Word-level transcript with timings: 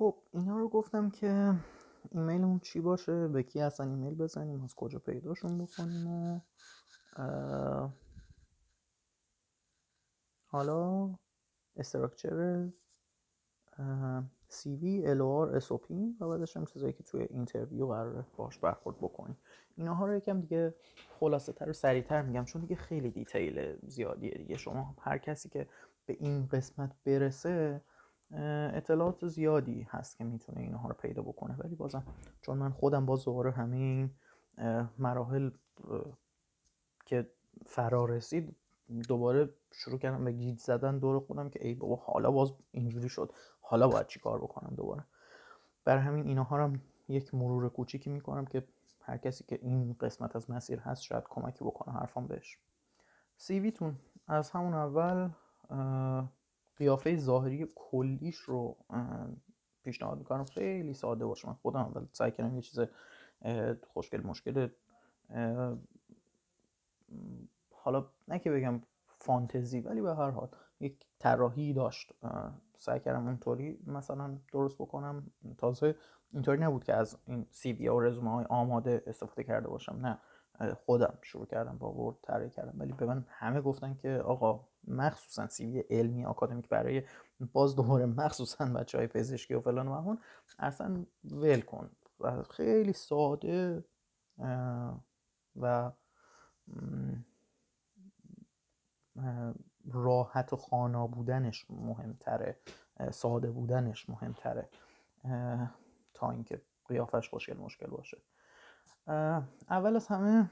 خب 0.00 0.16
اینا 0.32 0.58
رو 0.58 0.68
گفتم 0.68 1.10
که 1.10 1.54
ایمیلمون 2.10 2.58
چی 2.58 2.80
باشه؟ 2.80 3.28
به 3.28 3.42
کی 3.42 3.60
اصلا 3.60 3.86
ایمیل 3.86 4.14
بزنیم؟ 4.14 4.62
از 4.62 4.74
کجا 4.74 4.98
پیداشون 4.98 5.58
بکنیم؟ 5.58 6.06
و 6.06 6.40
حالا 10.46 11.10
structure 11.76 12.68
CV, 14.50 15.04
LOR, 15.04 15.62
SOP 15.62 15.90
و 16.20 16.28
بعدش 16.28 16.56
هم 16.56 16.64
چیزایی 16.64 16.92
که 16.92 17.02
توی 17.02 17.22
interview 17.22 17.86
قراره 17.86 18.24
باش 18.36 18.58
برخورد 18.58 18.98
بکنیم. 18.98 19.36
اینها 19.76 20.06
رو 20.06 20.16
یکم 20.16 20.40
دیگه 20.40 20.74
خلاصه 21.20 21.52
تر 21.52 21.70
و 21.70 21.72
سریع 21.72 22.02
تر 22.02 22.22
میگم 22.22 22.44
چون 22.44 22.60
دیگه 22.60 22.76
خیلی 22.76 23.10
detail 23.10 23.76
زیادیه 23.86 24.34
دیگه. 24.34 24.56
شما 24.56 24.94
هر 25.00 25.18
کسی 25.18 25.48
که 25.48 25.68
به 26.06 26.16
این 26.20 26.46
قسمت 26.46 26.92
برسه 27.04 27.80
اطلاعات 28.32 29.26
زیادی 29.26 29.86
هست 29.90 30.18
که 30.18 30.24
می‌تونه 30.24 30.60
اینها 30.60 30.88
رو 30.88 30.94
پیدا 30.94 31.22
بکنه. 31.22 31.56
ولی 31.58 31.74
بازم 31.74 32.06
چون 32.42 32.58
من 32.58 32.70
خودم 32.70 33.06
باز 33.06 33.24
دوباره 33.24 33.50
همه 33.50 34.10
مراحل 34.98 35.50
که 37.06 37.30
فرا 37.66 38.04
رسید 38.04 38.56
دوباره 39.08 39.50
شروع 39.72 39.98
کردم 39.98 40.24
به 40.24 40.32
گیج 40.32 40.58
زدن 40.58 40.98
دور 40.98 41.20
خودم 41.20 41.50
که 41.50 41.66
ای 41.66 41.74
بابا 41.74 41.96
حالا 41.96 42.30
باز 42.30 42.52
اینجوری 42.70 43.08
شد. 43.08 43.32
حالا 43.60 43.88
باید 43.88 44.06
چی 44.06 44.20
کار 44.20 44.38
بکنم 44.38 44.74
دوباره؟ 44.74 45.04
بر 45.84 45.98
همین 45.98 46.26
اینها 46.26 46.56
رو 46.56 46.62
هم 46.62 46.80
یک 47.08 47.34
مرور 47.34 47.68
کوچیکی 47.68 48.10
می‌کنم 48.10 48.46
که 48.46 48.66
هر 49.02 49.16
کسی 49.16 49.44
که 49.44 49.58
این 49.62 49.96
قسمت 50.00 50.36
از 50.36 50.50
مسیر 50.50 50.78
هست 50.78 51.02
شاید 51.02 51.24
کمکی 51.30 51.64
بکنه 51.64 51.94
حرفام 51.94 52.26
بهش. 52.26 52.58
سیویتون 53.36 53.96
از 54.26 54.50
همون 54.50 54.74
اول 54.74 55.28
قیافه 56.80 57.16
ظاهری 57.16 57.68
کلیش 57.74 58.36
رو 58.36 58.76
پیشنهاد 59.82 60.18
می‌کنم. 60.18 60.44
خیلی 60.44 60.94
ساده 60.94 61.26
باشه. 61.26 61.48
من 61.48 61.54
خودم 61.54 61.80
اول 61.80 62.06
سعی 62.12 62.30
کردم 62.30 62.54
یه 62.54 62.62
چیز 62.62 62.80
خوشگل 63.86 64.26
مشکل 64.26 64.68
حالا 67.70 68.06
نه 68.28 68.38
که 68.38 68.50
بگم 68.50 68.80
فانتزی 69.18 69.80
ولی 69.80 70.00
به 70.00 70.14
هر 70.14 70.30
حال 70.30 70.48
یک 70.80 71.06
طراحی 71.18 71.72
داشت. 71.72 72.12
سعی 72.76 73.00
کردم 73.00 73.26
اونطوری 73.26 73.78
مثلا 73.86 74.38
درست 74.52 74.78
بکنم. 74.78 75.30
تازه 75.58 75.94
اینطوری 76.32 76.60
نبود 76.60 76.84
که 76.84 76.94
از 76.94 77.18
این 77.26 77.46
سی 77.50 77.72
وی 77.72 77.88
و 77.88 78.00
رزومه 78.00 78.30
های 78.30 78.44
آماده 78.44 79.02
استفاده 79.06 79.44
کرده 79.44 79.68
باشم. 79.68 79.98
نه. 80.02 80.18
خودم 80.86 81.18
شروع 81.22 81.46
کردم 81.46 81.78
با 81.78 81.92
ورد 81.92 82.16
طراحی 82.22 82.50
کردم. 82.50 82.74
ولی 82.80 82.92
به 82.92 83.06
من 83.06 83.24
همه 83.28 83.60
گفتن 83.60 83.94
که 83.94 84.10
آقا 84.10 84.68
مخصوصا 84.88 85.48
سی 85.48 85.66
وی 85.66 85.80
علمی 85.80 86.24
آکادمیک 86.24 86.68
برای 86.68 87.02
باز 87.52 87.76
دوباره 87.76 88.06
مخصوصا 88.06 88.64
بچه 88.64 88.98
های 88.98 89.06
پزشکی 89.06 89.54
و 89.54 89.60
فلان 89.60 89.88
و 89.88 89.94
همون 89.94 90.18
اصلا 90.58 91.04
ول 91.24 91.60
کن. 91.60 91.90
و 92.20 92.42
خیلی 92.42 92.92
ساده 92.92 93.84
و 95.56 95.92
راحت 99.90 100.52
و 100.52 100.56
خانا 100.56 101.06
بودنش 101.06 101.66
مهمتره. 101.70 102.58
ساده 103.10 103.50
بودنش 103.50 104.08
مهمتره. 104.08 104.68
تا 106.14 106.30
اینکه 106.30 106.62
قیافش 106.86 107.28
خوشگل 107.28 107.56
مشکل 107.56 107.86
باشه. 107.86 108.18
اول 109.70 109.96
از 109.96 110.06
همه 110.06 110.50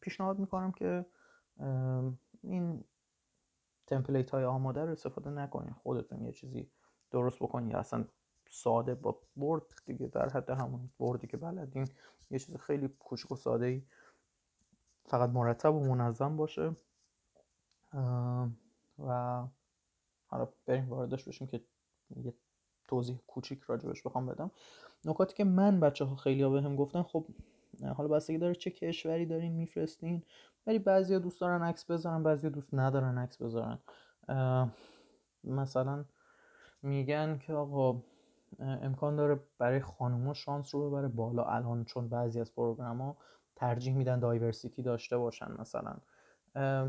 پیشنهاد 0.00 0.38
می‌کنم 0.38 0.72
که 0.72 1.06
این 2.42 2.84
تمپلیت 3.86 4.30
های 4.30 4.44
آماده 4.44 4.84
رو 4.84 4.92
استفاده 4.92 5.30
نکنین. 5.30 5.72
خودتون 5.72 6.22
یه 6.22 6.32
چیزی 6.32 6.70
درست 7.10 7.38
بکنین. 7.38 7.70
یا 7.70 7.78
اصلا 7.78 8.04
ساده 8.50 8.94
با 8.94 9.20
برد 9.36 9.62
دیگه 9.86 10.06
در 10.06 10.28
حد 10.28 10.50
همون 10.50 10.90
بردی 10.98 11.26
که 11.26 11.36
بلدین 11.36 11.88
یه 12.30 12.38
چیز 12.38 12.56
خیلی 12.56 12.88
کوچک 12.88 13.32
و 13.32 13.36
ساده 13.36 13.66
ای 13.66 13.82
فقط 15.04 15.30
مرتب 15.30 15.74
و 15.74 15.94
منظم 15.94 16.36
باشه. 16.36 16.76
و 18.98 19.42
حالا 20.26 20.48
بریم 20.66 20.88
واردش 20.88 21.24
بشیم 21.24 21.46
که 21.46 21.64
یه 22.16 22.34
توضیح 22.88 23.18
کوچیک 23.26 23.62
راجبش 23.62 24.02
بخوام 24.02 24.26
بدم. 24.26 24.50
نکاتی 25.04 25.34
که 25.34 25.44
من 25.44 25.80
بچه 25.80 26.04
ها 26.04 26.16
خیلی 26.16 26.42
ها 26.42 26.60
هم 26.60 26.76
گفتن 26.76 27.02
خب 27.02 27.26
حالا 27.96 28.08
بستگی 28.08 28.38
داره 28.38 28.54
چه 28.54 28.70
کشوری 28.70 29.26
دارین 29.26 29.52
میفرستین 29.52 30.22
ولی 30.66 30.78
بعضی 30.78 31.18
دوست 31.18 31.40
دارن 31.40 31.62
عکس 31.62 31.84
بذارن 31.84 32.22
بعضی 32.22 32.50
دوست 32.50 32.74
ندارن 32.74 33.18
عکس 33.18 33.42
بذارن. 33.42 33.78
مثلا 35.44 36.04
میگن 36.82 37.38
که 37.38 37.52
آقا 37.52 38.02
امکان 38.60 39.16
داره 39.16 39.40
برای 39.58 39.80
خانوما 39.80 40.34
شانس 40.34 40.74
رو 40.74 40.90
ببره 40.90 41.08
بالا 41.08 41.44
الان 41.44 41.84
چون 41.84 42.08
بعضی 42.08 42.40
از 42.40 42.54
پروگرام 42.54 43.00
ها 43.00 43.16
ترجیح 43.56 43.94
میدن 43.94 44.20
دایورسیتی 44.20 44.82
داشته 44.82 45.18
باشن 45.18 45.52
مثلا. 45.58 45.96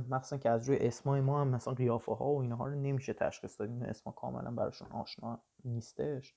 مخصوصا 0.10 0.38
که 0.38 0.50
از 0.50 0.70
روی 0.70 0.78
اسمای 0.78 1.22
ما 1.22 1.42
هم 1.42 1.48
مثلا 1.48 1.74
قیافه 1.74 2.16
ها 2.16 2.26
و 2.26 2.42
اینها 2.42 2.68
رو 2.68 2.76
نمیشه 2.76 3.14
تشخیص 3.14 3.60
داد. 3.60 3.70
این 3.70 3.86
اسما 3.86 4.14
کاملا 4.14 4.52
براشون 4.52 4.88
آشنا 4.92 5.40
نیستش. 5.66 6.36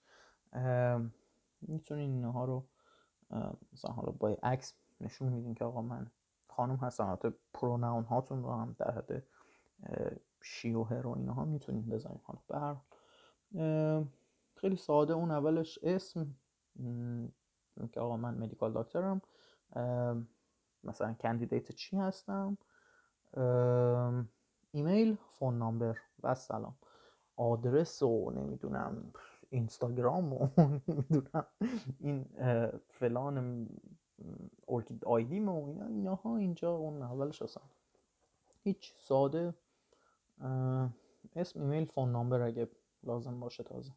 می‌تونین 1.61 2.11
اینها 2.11 2.45
رو 2.45 2.67
مثلا 3.73 3.93
حالا 3.93 4.13
با 4.13 4.29
عکس 4.43 4.75
نشون 5.01 5.29
میدین 5.29 5.55
که 5.55 5.65
آقا 5.65 5.83
من 5.83 6.11
خانم 6.49 6.77
هستم. 6.77 7.07
البته 7.07 7.33
پروناون 7.55 8.05
هاتون 8.05 8.43
رو 8.43 8.53
هم 8.53 8.77
در 8.79 8.91
حد 8.91 9.23
شی 10.43 10.75
و 10.75 10.83
هر 10.83 11.07
و 11.07 11.19
اینها 11.19 11.45
می‌تونین 11.45 11.89
بذارین 11.89 12.21
حالا 12.25 12.81
به 13.53 14.07
خیلی 14.55 14.77
ساده 14.77 15.13
اون 15.13 15.31
اولش 15.31 15.79
اسم. 15.83 16.35
که 17.93 18.01
آقا 18.01 18.17
من 18.17 18.35
مدیکال 18.35 18.73
داکترم 18.73 19.23
مثلا 20.85 21.15
candidate 21.15 21.73
چی 21.73 21.97
هستم؟ 21.97 22.59
ایمیل 24.73 25.17
phone 25.39 25.59
number 25.59 25.99
و 26.23 26.35
سلام. 26.35 26.75
آدرس 27.37 28.03
و 28.03 28.31
نمی‌دونم 28.31 29.13
اینستاگرام 29.51 30.33
و 30.33 30.49
نمی‌دونم 30.89 31.47
این 32.01 32.27
فلان 32.89 33.69
ORCID 34.69 35.05
ID 35.05 35.34
م 35.34 35.49
و 35.49 35.67
اینا 35.67 35.87
اینها 35.87 36.37
اینجا 36.37 36.73
اون 36.73 37.03
اولش 37.03 37.43
هستن 37.43 37.61
هیچ 38.63 38.93
ساده 38.97 39.55
اسم 41.37 41.61
ایمیل 41.61 41.85
phone 41.85 42.13
number 42.13 42.41
اگه 42.41 42.69
لازم 43.03 43.41
باشه 43.41 43.63
تازه. 43.63 43.93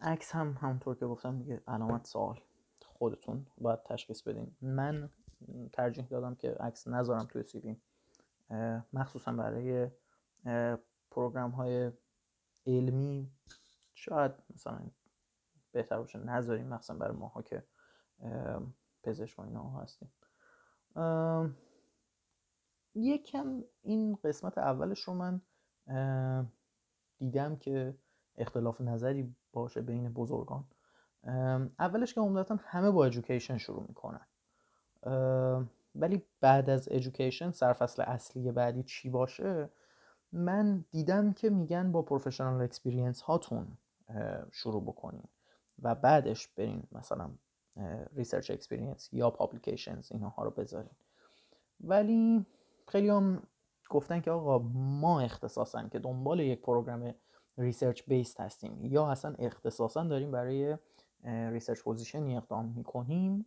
عکس 0.00 0.32
هم 0.32 0.52
همونطور 0.60 0.94
که 0.94 1.06
گفتم 1.06 1.38
دیگه 1.38 1.62
علامت 1.68 2.06
سوال. 2.06 2.40
خودتون 2.86 3.46
باید 3.58 3.82
تشخیص 3.82 4.22
بدین. 4.22 4.56
من 4.62 5.10
ترجیح 5.72 6.06
دادم 6.06 6.34
که 6.34 6.56
عکس 6.60 6.88
نذارم 6.88 7.24
توی 7.24 7.42
سیویم 7.42 7.82
مخصوصا 8.92 9.32
برای 9.32 9.90
پروگرام 11.10 11.50
های 11.50 11.92
علمی. 12.66 13.30
شاید 13.94 14.32
مثلا 14.54 14.80
بهتر 15.72 15.98
باشه 15.98 16.18
نذاریم 16.18 16.66
مخصوصا 16.66 16.94
برای 16.94 17.16
ماها 17.16 17.42
که 17.42 17.64
پزشک 19.02 19.38
و 19.38 19.42
اینا 19.42 19.70
هستیم. 19.70 20.12
یکم 22.94 23.64
این 23.82 24.18
قسمت 24.24 24.58
اولش 24.58 25.00
رو 25.00 25.14
من 25.14 25.40
دیدم 27.18 27.56
که 27.56 27.98
اختلاف 28.36 28.80
نظری 28.80 29.36
باشه 29.52 29.82
بین 29.82 30.12
بزرگان. 30.12 30.64
اولش 31.78 32.14
که 32.14 32.20
عمدتا 32.20 32.58
همه 32.62 32.90
با 32.90 33.04
education 33.04 33.58
شروع 33.58 33.84
می‌کنن. 33.88 34.26
ولی 35.94 36.22
بعد 36.40 36.70
از 36.70 36.88
education 36.90 37.50
سرفصل 37.50 38.02
اصلی 38.02 38.52
بعدی 38.52 38.82
چی 38.82 39.10
باشه؟ 39.10 39.70
من 40.32 40.84
دیدم 40.90 41.32
که 41.32 41.50
میگن 41.50 41.92
با 41.92 42.02
professional 42.02 42.62
experience 42.62 43.20
هاتون 43.20 43.66
شروع 44.52 44.82
بکنین 44.82 45.24
و 45.82 45.94
بعدش 45.94 46.48
برین 46.48 46.82
مثلا 46.92 47.30
research 48.12 48.50
experience 48.50 49.08
یا 49.12 49.30
publications 49.30 50.12
اینها 50.12 50.44
رو 50.44 50.50
بذارین. 50.50 50.94
ولی 51.80 52.46
خیلی 52.88 53.08
هم 53.08 53.42
گفتن 53.90 54.20
که 54.20 54.30
آقا 54.30 54.58
ما 54.74 55.20
اختصاصا 55.20 55.88
که 55.88 55.98
دنبال 55.98 56.40
یک 56.40 56.60
program 56.60 57.14
research 57.58 58.02
based 58.08 58.40
هستیم 58.40 58.84
یا 58.84 59.10
اصلا 59.10 59.34
اختصاصا 59.38 60.04
داریم 60.04 60.30
برای 60.30 60.76
research 61.24 61.82
position 61.82 62.30
ی 62.30 62.36
اقدام 62.36 62.72
می‌کنیم 62.76 63.46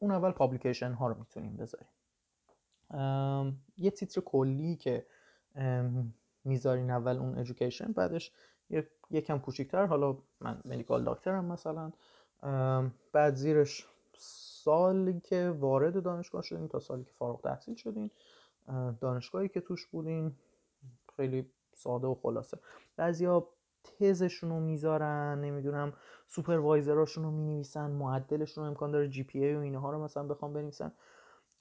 اون 0.00 0.10
اول 0.10 0.30
publication 0.30 0.92
ها 0.92 1.08
رو 1.08 1.18
می‌تونیم 1.18 1.56
بذاریم. 1.56 1.88
یه 3.78 3.90
تیتر 3.90 4.20
کلی 4.20 4.76
که 4.76 5.06
می‌ذارین 6.44 6.90
اول 6.90 7.16
اون 7.16 7.38
education 7.38 7.92
بعدش 7.92 8.32
یکم 9.10 9.38
کوچیکتر 9.38 9.86
حالا 9.86 10.18
من 10.40 10.60
medical 10.64 11.04
doctor 11.04 11.38
م 11.38 11.44
مثلا. 11.44 11.92
بعد 13.12 13.34
زیرش 13.34 13.86
سالی 14.16 15.20
که 15.20 15.50
وارد 15.50 16.02
دانشگاه 16.02 16.42
شدین 16.42 16.68
تا 16.68 16.80
سالی 16.80 17.04
که 17.04 17.12
فارغ 17.12 17.40
تحصیل 17.40 17.74
شدین 17.74 18.10
دانشگاهی 19.00 19.48
که 19.48 19.60
توش 19.60 19.86
بودین 19.86 20.36
خیلی 21.16 21.50
ساده 21.74 22.06
و 22.06 22.14
خلاصه. 22.14 22.58
بعضیا 22.96 23.48
تزشون 23.84 24.50
رو 24.50 24.60
می‌ذارن 24.60 25.40
نمی‌دونم 25.40 25.92
supervisor 26.26 26.96
اشون 26.96 27.24
رو 27.24 27.30
می‌نویسن 27.30 27.90
معدلشون 27.90 28.64
رو 28.64 28.70
امکان 28.70 28.90
داره 28.90 29.08
GPA 29.08 29.54
و 29.54 29.58
اینها 29.58 29.90
رو 29.90 30.04
مثلا 30.04 30.22
بخوام 30.22 30.52
بنویسن. 30.52 30.92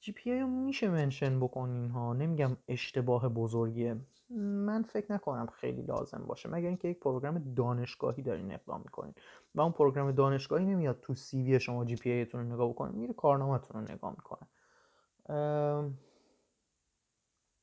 GPA 0.01 0.39
رو 0.39 0.47
میشه 0.47 0.89
mention 0.89 1.39
بکنین 1.39 1.89
ها 1.89 2.13
نمیگم 2.13 2.57
اشتباه 2.67 3.29
بزرگیه. 3.29 3.95
من 4.39 4.83
فکر 4.83 5.13
نکنم 5.13 5.47
خیلی 5.47 5.81
لازم 5.81 6.23
باشه. 6.27 6.49
مگر 6.49 6.67
اینکه 6.67 6.87
یک 6.87 6.99
program 6.99 7.53
دانشگاهی 7.53 8.23
دارین 8.23 8.53
اقدام 8.53 8.81
می‌کنین 8.85 9.13
و 9.55 9.61
اون 9.61 9.71
program 9.71 10.11
دانشگاهی 10.11 10.65
نمیاد 10.65 10.99
تو 11.01 11.13
CV 11.15 11.59
شما 11.59 11.85
GPA 11.85 12.09
تون 12.09 12.41
رو 12.41 12.53
نگاه 12.53 12.69
بکنه 12.69 12.91
میره 12.91 13.13
کارنامهتون 13.13 13.81
رو 13.81 13.93
نگاه 13.93 14.11
می‌کنه. 14.11 14.47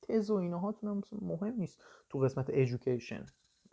تز 0.02 0.30
و 0.30 0.34
اینهاتون 0.34 0.90
هم 0.90 1.02
مهم 1.22 1.54
نیست 1.54 1.84
تو 2.08 2.18
قسمت 2.18 2.50
education 2.50 3.26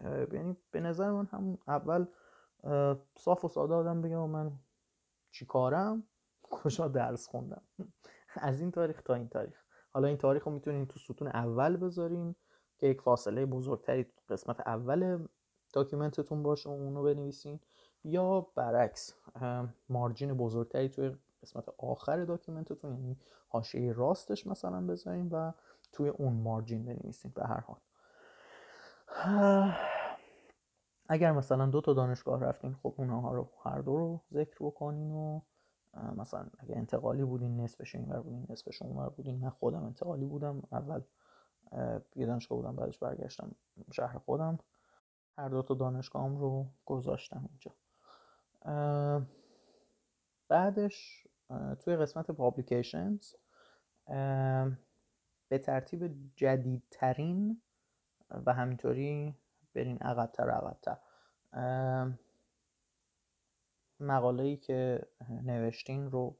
یعنی 0.03 0.57
به 0.71 0.80
نظر 0.80 1.12
من 1.12 1.25
هم 1.25 1.57
اول 1.68 2.06
صاف 3.18 3.45
و 3.45 3.47
ساده 3.47 3.74
آدم 3.74 4.01
بگم 4.01 4.30
من 4.30 4.51
چی 5.31 5.45
کارم؟ 5.45 6.03
کجا 6.44 6.88
درس 6.88 7.27
خوندم؟ 7.27 7.62
از 8.36 8.62
این 8.62 8.71
تاریخ 8.71 9.01
تا 9.01 9.13
این 9.13 9.30
تاریخ. 9.30 9.63
حالا 9.92 10.07
این 10.07 10.18
تاریخ 10.18 10.44
رو 10.44 10.51
می‌تونین 10.51 10.86
تو 10.86 11.00
ستون 11.00 11.27
اول 11.27 11.77
بذارین 11.77 12.36
که 12.77 12.88
یک 12.88 13.01
فاصله 13.01 13.45
بزرگتری 13.45 14.03
تو 14.03 14.33
قسمت 14.33 14.59
اول 14.59 15.27
document 15.73 16.24
تون 16.24 16.44
باشه 16.44 16.69
و 16.69 16.71
اونو 16.71 17.03
بنویسین. 17.03 17.59
یا 18.06 18.48
برعکس 18.56 19.13
margin 19.89 20.33
بزرگتری 20.33 20.89
توی 20.89 21.12
قسمت 21.41 21.69
آخر 21.77 22.25
document 22.25 22.73
تون 22.73 22.91
یعنی 22.91 23.18
حاشیه 23.48 23.94
راستش 23.94 24.48
مثلا 24.48 24.88
بذارین 24.88 25.30
و 25.30 25.51
توی 25.91 26.09
اون 26.09 26.33
margin 26.33 26.85
بنویسین 26.86 27.31
به 27.36 27.44
هر 27.44 27.59
حال. 27.59 27.77
اگر 31.09 31.31
مثلا 31.31 31.65
دو 31.65 31.81
تا 31.81 31.94
دانشگاه 31.94 32.39
رفتین 32.39 32.73
خب 32.73 32.94
اونها 32.97 33.33
رو 33.33 33.51
هر 33.63 33.79
دو 33.79 33.97
رو 33.97 34.21
ذکر 34.33 34.56
بکنین 34.59 35.12
و 35.12 35.41
مثلا 36.15 36.45
اگه 36.59 36.75
انتقالی 36.75 37.23
بودین 37.23 37.62
نصفش 37.62 37.95
اینور 37.95 38.21
بودین 38.21 38.45
نصفش 38.50 38.81
اونور 38.81 39.09
بودین. 39.09 39.39
من 39.39 39.50
خودم 39.50 39.83
انتقالی 39.83 40.25
بودم. 40.25 40.63
اول 40.71 41.01
یه 42.15 42.25
دانشگاه 42.25 42.57
بودم 42.57 42.75
بعدش 42.75 42.97
برگشتم 42.97 43.56
شهر 43.91 44.17
خودم. 44.17 44.59
هر 45.38 45.50
دو 45.50 45.62
تا 45.62 45.73
دانشگاهم 45.73 46.38
رو 46.38 46.65
گذاشتم 46.85 47.50
اینجا. 47.50 47.71
بعدش 50.47 51.27
توی 51.79 51.95
قسمت 51.95 52.31
پابلیکیشنز 52.31 53.33
به 55.50 55.57
ترتیب 55.63 56.15
جدیدترین 56.35 57.62
و 58.30 58.54
همینطوری 58.54 59.36
برین 59.74 59.98
عقبتر 59.98 60.50
عقبتر. 60.50 60.98
مقاله 64.00 64.44
ای 64.44 64.57
که 64.57 65.07
نوشتین 65.30 66.12
رو 66.12 66.36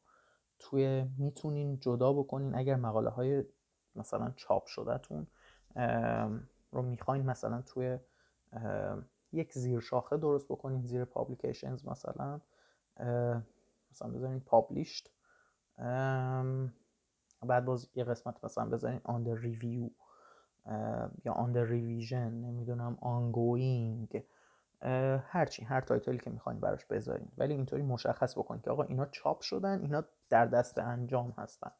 توی 0.60 1.06
می‌تونین 1.18 1.80
جدا 1.80 2.14
بکنین 2.14 2.56
اگر 2.56 2.76
مقاله 2.76 3.10
های 3.10 3.44
مثلا 3.96 4.34
چاپ 4.36 4.66
شدهتون 4.66 5.28
رو 6.72 6.82
می‌خواین 6.82 7.26
مثلا 7.26 7.62
توی 7.62 8.00
یک 9.32 9.54
زیر 9.54 9.80
شاخه 9.80 10.18
درست 10.18 10.46
بکنین 10.46 10.82
زیر 10.82 11.06
publications 11.06 11.86
مثلا 11.88 12.42
مثلا 13.92 14.10
بذارین 14.14 14.40
published 14.39 15.12
بعد 17.42 17.66
باز 17.66 17.90
یه 17.96 18.04
قسمت 18.04 18.46
مثلا 18.46 18.66
بذارین 18.66 19.02
under 19.04 19.33
review 19.33 19.89
یا 21.25 21.33
under 21.33 21.63
revision 21.63 22.33
نمی‌دونم 22.33 22.97
ongoing 23.01 24.24
هرچی 25.27 25.63
هر 25.63 25.81
title 25.81 26.12
ی 26.12 26.18
که 26.17 26.29
می‌خواین 26.29 26.59
براش 26.59 26.85
بذارین. 26.85 27.27
ولی 27.38 27.53
اینطوری 27.53 27.83
مشخص 27.83 28.38
بکنید 28.38 28.62
که 28.62 28.71
آقا 28.71 28.83
اینا 28.83 29.06
چاپ 29.06 29.41
شدن 29.41 29.81
اینا 29.81 30.03
در 30.29 30.45
دست 30.45 30.79
انجام 30.79 31.33
هستن. 31.38 31.71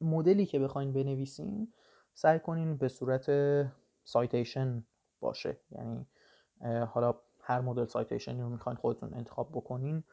مدلی 0.00 0.46
که 0.46 0.58
بخواین 0.58 0.92
بنویسین 0.92 1.72
سعی 2.14 2.38
کنین 2.38 2.76
به 2.76 2.88
صورت 2.88 3.30
citation 4.04 4.84
باشه. 5.20 5.56
یعنی 5.70 6.06
حالا 6.86 7.14
هر 7.40 7.60
مدل 7.60 7.84
citation 7.84 8.36
ی 8.36 8.42
رو 8.42 8.48
می‌خواین 8.48 8.76
خودتون 8.76 9.14
انتخاب 9.14 9.50
بکنین 9.52 10.04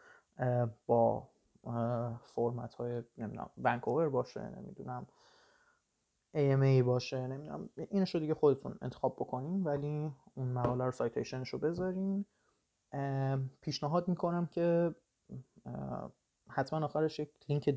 با 0.88 1.30
فرمت 2.22 2.74
های 2.74 3.04
نمی‌دونم 3.18 3.50
Vancouver 3.58 4.10
باشه 4.10 4.50
نمی‌دونم 4.50 5.08
AMA 6.38 6.84
باشه 6.84 7.28
نمی‌دونم 7.28 7.70
اینش 7.90 8.16
رو 8.16 8.22
دیگه 8.22 8.34
خودتون 8.34 8.78
انتخاب 8.82 9.16
بکنین 9.16 9.64
ولی 9.64 10.12
اون 10.36 10.48
مقاله 10.48 10.86
رو 10.86 10.92
citation 10.92 11.38
ش 11.38 11.50
رو 11.50 11.60
بذارین 11.60 12.26
پیشنهاد 13.62 14.08
می‌کنم 14.08 14.46
که 14.46 14.96
حتما 16.50 16.86
آخرش 16.86 17.20
یک 17.20 17.30
لینک 17.50 17.70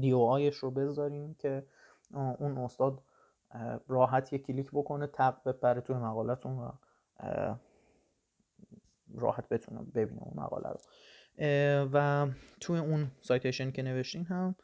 DOI 0.00 0.12
ش 0.12 0.56
رو 0.56 0.70
بذارین 0.70 1.34
که 1.34 1.66
اون 2.14 2.58
استاد 2.58 3.02
راحت 3.88 4.32
یک 4.32 4.46
کلیک 4.46 4.70
بکنه 4.72 5.06
تق 5.06 5.48
بپره 5.48 5.80
توی 5.80 5.96
مقالتون 5.96 6.58
و 6.58 6.72
راحت 9.14 9.48
بتونه 9.48 9.82
ببینه 9.82 10.22
اون 10.22 10.44
مقاله 10.44 10.68
رو. 10.68 10.78
و 11.92 12.26
توی 12.60 12.78
اون 12.78 13.10
citation 13.20 13.70
که 13.70 13.82
نوشتین 13.82 14.24
هم 14.24 14.54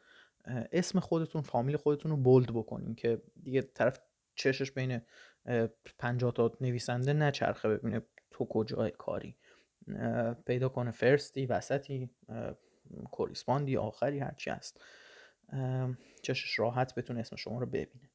اسم 0.71 0.99
خودتون 0.99 1.41
فامیل 1.41 1.77
خودتون 1.77 2.11
رو 2.11 2.17
bold 2.17 2.47
بکنین 2.53 2.95
که 2.95 3.21
دیگه 3.43 3.61
طرف 3.61 3.99
چشش 4.35 4.71
بین 4.71 5.01
50 5.99 6.31
تا 6.31 6.57
نویسنده 6.61 7.13
نچرخه 7.13 7.69
ببینه 7.69 8.01
تو 8.31 8.45
کجای 8.45 8.91
کاری. 8.91 9.35
پیدا 10.45 10.69
کنه 10.69 10.91
first 10.91 11.36
ی 11.36 11.45
وسطی 11.45 12.09
correspond 13.11 13.71
ی 13.71 13.77
آخری 13.77 14.19
هرچی 14.19 14.49
هست. 14.49 14.81
چشش 16.21 16.59
راحت 16.59 16.95
بتونه 16.95 17.19
اسم 17.19 17.35
شما 17.35 17.59
رو 17.59 17.65
ببینه. 17.65 18.09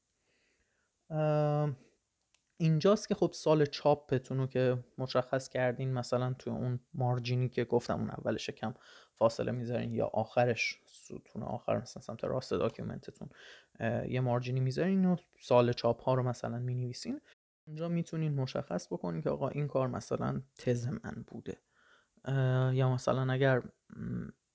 اینجاست 2.57 3.07
که 3.07 3.15
خب 3.15 3.31
سال 3.33 3.65
چاپتون 3.65 4.37
رو 4.37 4.47
که 4.47 4.83
مشخص 4.97 5.49
کردین 5.49 5.93
مثلا 5.93 6.33
توی 6.33 6.53
اون 6.53 6.79
margin 6.93 7.41
ی 7.41 7.49
که 7.49 7.63
گفتم 7.63 7.99
اون 7.99 8.09
اولش 8.09 8.49
کم 8.49 8.73
فاصله 9.15 9.51
می‌ذارین 9.51 9.93
یا 9.93 10.05
آخرش 10.05 10.79
ستون 10.85 11.43
آخر 11.43 11.77
مثلا 11.77 12.01
سمت 12.01 12.23
راست 12.23 12.51
document 12.51 13.08
تون 13.08 13.29
یه 14.07 14.21
مارجینی 14.21 14.59
می‌ذارین 14.59 15.05
و 15.05 15.15
سال 15.39 15.73
چاپ 15.73 16.01
ها 16.01 16.13
رو 16.13 16.23
مثلا 16.23 16.59
می‌نویسین. 16.59 17.21
اونجا 17.67 17.87
می‌تونین 17.89 18.33
مشخص 18.33 18.87
بکنین 18.87 19.21
که 19.21 19.29
آقا 19.29 19.49
این 19.49 19.67
کار 19.67 19.87
مثلا 19.87 20.41
تز 20.57 20.87
من 20.87 21.25
بوده. 21.27 21.57
یا 22.75 22.93
مثلا 22.93 23.33
اگر 23.33 23.61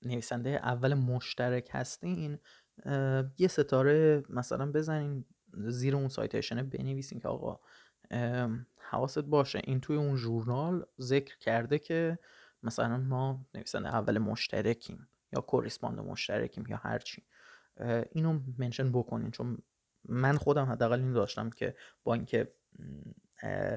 نویسنده 0.05 0.49
اول 0.49 0.93
مشترک 0.93 1.69
هستین 1.71 2.39
یه 3.37 3.47
ستاره 3.47 4.23
مثلا 4.29 4.71
بزنین 4.71 5.25
زیر 5.53 5.95
اون 5.95 6.07
سایتیشنه 6.07 6.63
بنویسین 6.63 7.19
که 7.19 7.27
آقا 7.27 7.59
حواست 8.77 9.19
باشه. 9.19 9.61
این 9.63 9.79
توی 9.81 9.95
اون 9.97 10.15
ژورنال 10.15 10.85
ذکر 10.99 11.37
کرده 11.37 11.79
که 11.79 12.19
مثلا 12.63 12.97
ما 12.97 13.45
نویسنده 13.55 13.87
اول 13.87 14.17
مشترکیم 14.17 15.07
یا 15.33 15.41
کوریسپاند 15.41 15.99
مشترکیم 15.99 16.65
یا 16.67 16.77
هرچی 16.77 17.23
اینو 18.11 18.39
منشن 18.57 18.91
بکنین. 18.91 19.31
چون 19.31 19.57
من 20.05 20.37
خودم 20.37 20.65
حداقل 20.65 20.99
این 20.99 21.13
داشتم 21.13 21.49
که 21.49 21.75
با 22.03 22.13
اینکه 22.13 22.53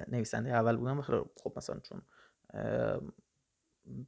نویسنده 0.09 0.51
اول 0.51 0.77
بودم 0.77 1.01
خب 1.01 1.53
مثلا 1.57 1.81
چون 1.81 2.03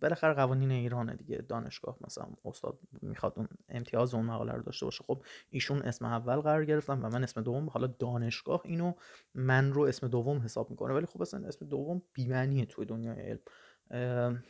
بالاخره 0.00 0.34
قوانین 0.34 0.70
ایرانه 0.70 1.14
دیگه. 1.14 1.36
دانشگاه 1.36 1.98
مثلا 2.00 2.26
استاد 2.44 2.78
می‌خواد 3.02 3.32
اون 3.36 3.48
امتیاز 3.68 4.14
اون 4.14 4.26
مقاله 4.26 4.52
رو 4.52 4.62
داشته 4.62 4.86
باشه. 4.86 5.04
خب 5.04 5.24
ایشون 5.50 5.82
اسم 5.82 6.04
اول 6.04 6.36
قرار 6.36 6.64
گرفتم 6.64 7.04
و 7.04 7.08
من 7.08 7.22
اسم 7.22 7.42
دوم. 7.42 7.68
حالا 7.68 7.86
دانشگاه 7.86 8.62
اینو 8.64 8.92
من 9.34 9.72
رو 9.72 9.82
اسم 9.82 10.08
دوم 10.08 10.38
حساب 10.38 10.70
می‌کنه. 10.70 10.94
ولی 10.94 11.06
خب 11.06 11.22
اصلا 11.22 11.48
اسم 11.48 11.66
دوم 11.66 12.02
بیمعنیه 12.12 12.66
توی 12.66 12.86
دنیای 12.86 13.20
علم. 13.20 14.42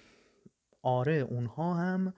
آره 0.83 1.15
اونها 1.15 1.75
هم 1.75 2.15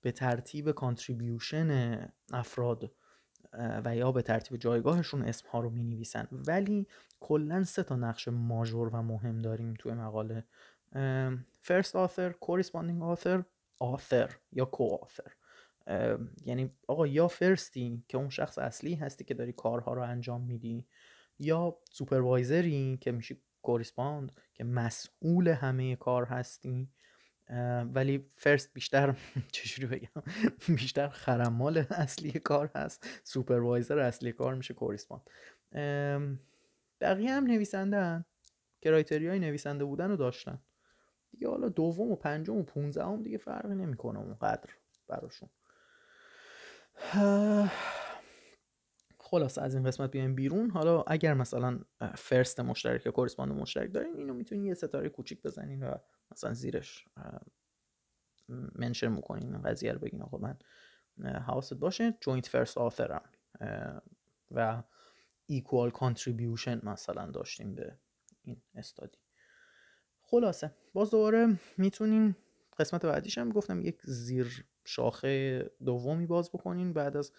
به 0.00 0.12
ترتیب 0.12 0.70
contribution 0.70 1.98
افراد 2.32 2.92
و 3.84 3.96
یا 3.96 4.12
به 4.12 4.22
ترتیب 4.22 4.56
جایگاهشون 4.56 5.22
اسم 5.22 5.48
ها 5.48 5.60
رو 5.60 5.70
می 5.70 5.84
نویسن 5.84 6.28
ولی 6.32 6.86
کلا 7.20 7.64
سه 7.64 7.82
تا 7.82 7.96
نقش 7.96 8.28
major 8.28 8.88
و 8.88 9.02
مهم 9.02 9.38
داریم 9.38 9.74
توی 9.78 9.92
مقاله. 9.92 10.44
First 11.62 11.94
author 11.94 12.32
corresponding 12.46 13.00
author 13.02 13.44
author 13.82 14.30
یا 14.52 14.70
co-author. 14.72 15.30
یعنی 16.44 16.70
آقا 16.88 17.06
یا 17.06 17.28
first 17.28 17.91
ی 17.91 18.04
که 18.08 18.16
اون 18.16 18.28
شخص 18.28 18.58
اصلی 18.58 18.94
هستی 18.94 19.24
که 19.24 19.34
داری 19.34 19.52
کارها 19.52 19.94
رو 19.94 20.02
انجام 20.02 20.40
میدی 20.40 20.86
یا 21.38 21.78
supervisor 21.90 22.88
ی 22.88 22.98
که 23.00 23.12
میشی 23.12 23.42
correspond 23.62 24.32
که 24.54 24.64
مسئول 24.64 25.48
همه 25.48 25.96
کار 25.96 26.24
هستی. 26.24 26.88
ولی 27.94 28.30
first 28.34 28.74
بیشتر 28.74 29.14
چجوری 29.52 29.86
بگم؟ 29.86 30.22
بیشتر 30.76 31.08
خرحمال 31.08 31.78
اصلی 31.90 32.30
کار 32.30 32.70
هست. 32.74 33.06
supervisor 33.24 33.98
اصلی 33.98 34.32
کار 34.32 34.54
میشه 34.54 34.74
correspond 34.74 35.30
بقیه 37.00 37.30
هم 37.30 37.44
نویسنده 37.44 38.24
criteria 38.80 39.32
ی 39.32 39.38
نویسنده 39.38 39.84
بودن 39.84 40.10
رو 40.10 40.16
داشتن. 40.16 40.58
دیگه 41.40 41.50
حالا 41.50 41.68
دوم 41.68 42.10
و 42.10 42.16
پنجم 42.16 42.56
و 42.56 42.62
پونزدهم 42.62 43.22
دیگه 43.22 43.38
فرقی 43.38 43.74
نمی‌کنه 43.74 44.18
اونقدر 44.18 44.70
براشون. 45.08 45.48
خلاص 49.18 49.58
از 49.58 49.74
این 49.74 49.84
قسمت 49.84 50.10
بیایم 50.10 50.34
بیرون. 50.34 50.70
حالا 50.70 51.02
اگر 51.02 51.34
مثلا 51.34 51.80
first 52.16 52.60
مشترک 52.60 53.06
یا 53.06 53.12
مشترک 53.36 53.92
دارین 53.92 54.16
اینو 54.16 54.34
می‌تونین 54.34 54.64
یه 54.64 54.74
ستاره 54.74 55.08
کوچیک 55.08 55.42
بزنین 55.42 55.82
و 55.82 55.94
مثلا 56.30 56.54
زیرش 56.54 57.04
mention 58.74 59.08
می‌کنین 59.08 59.54
این 59.54 59.62
قضیه 59.62 59.92
رو 59.92 59.98
بگین 59.98 60.22
آقا 60.22 60.38
من 60.38 60.58
حواست 61.36 61.74
باشه. 61.74 62.14
joint 62.20 62.46
first 62.46 62.78
author 62.78 63.23
م 63.23 63.30
و 64.50 64.82
equal 65.46 65.90
contribution 65.90 66.80
مثلا 66.82 67.26
داشتیم 67.26 67.74
به 67.74 67.98
این 68.42 68.62
استادی. 68.74 69.18
خلاصه. 70.30 70.70
باز 70.92 71.10
دوباره 71.10 71.58
می‌تونین 71.78 72.34
قسمت 72.78 73.06
بعدیش 73.06 73.38
هم 73.38 73.50
گفتم 73.50 73.80
یک 73.80 74.00
زیر 74.04 74.64
شاخه 74.84 75.62
دومی 75.84 76.26
باز 76.26 76.50
بکنین 76.50 76.92
بعد 76.92 77.16
از 77.16 77.32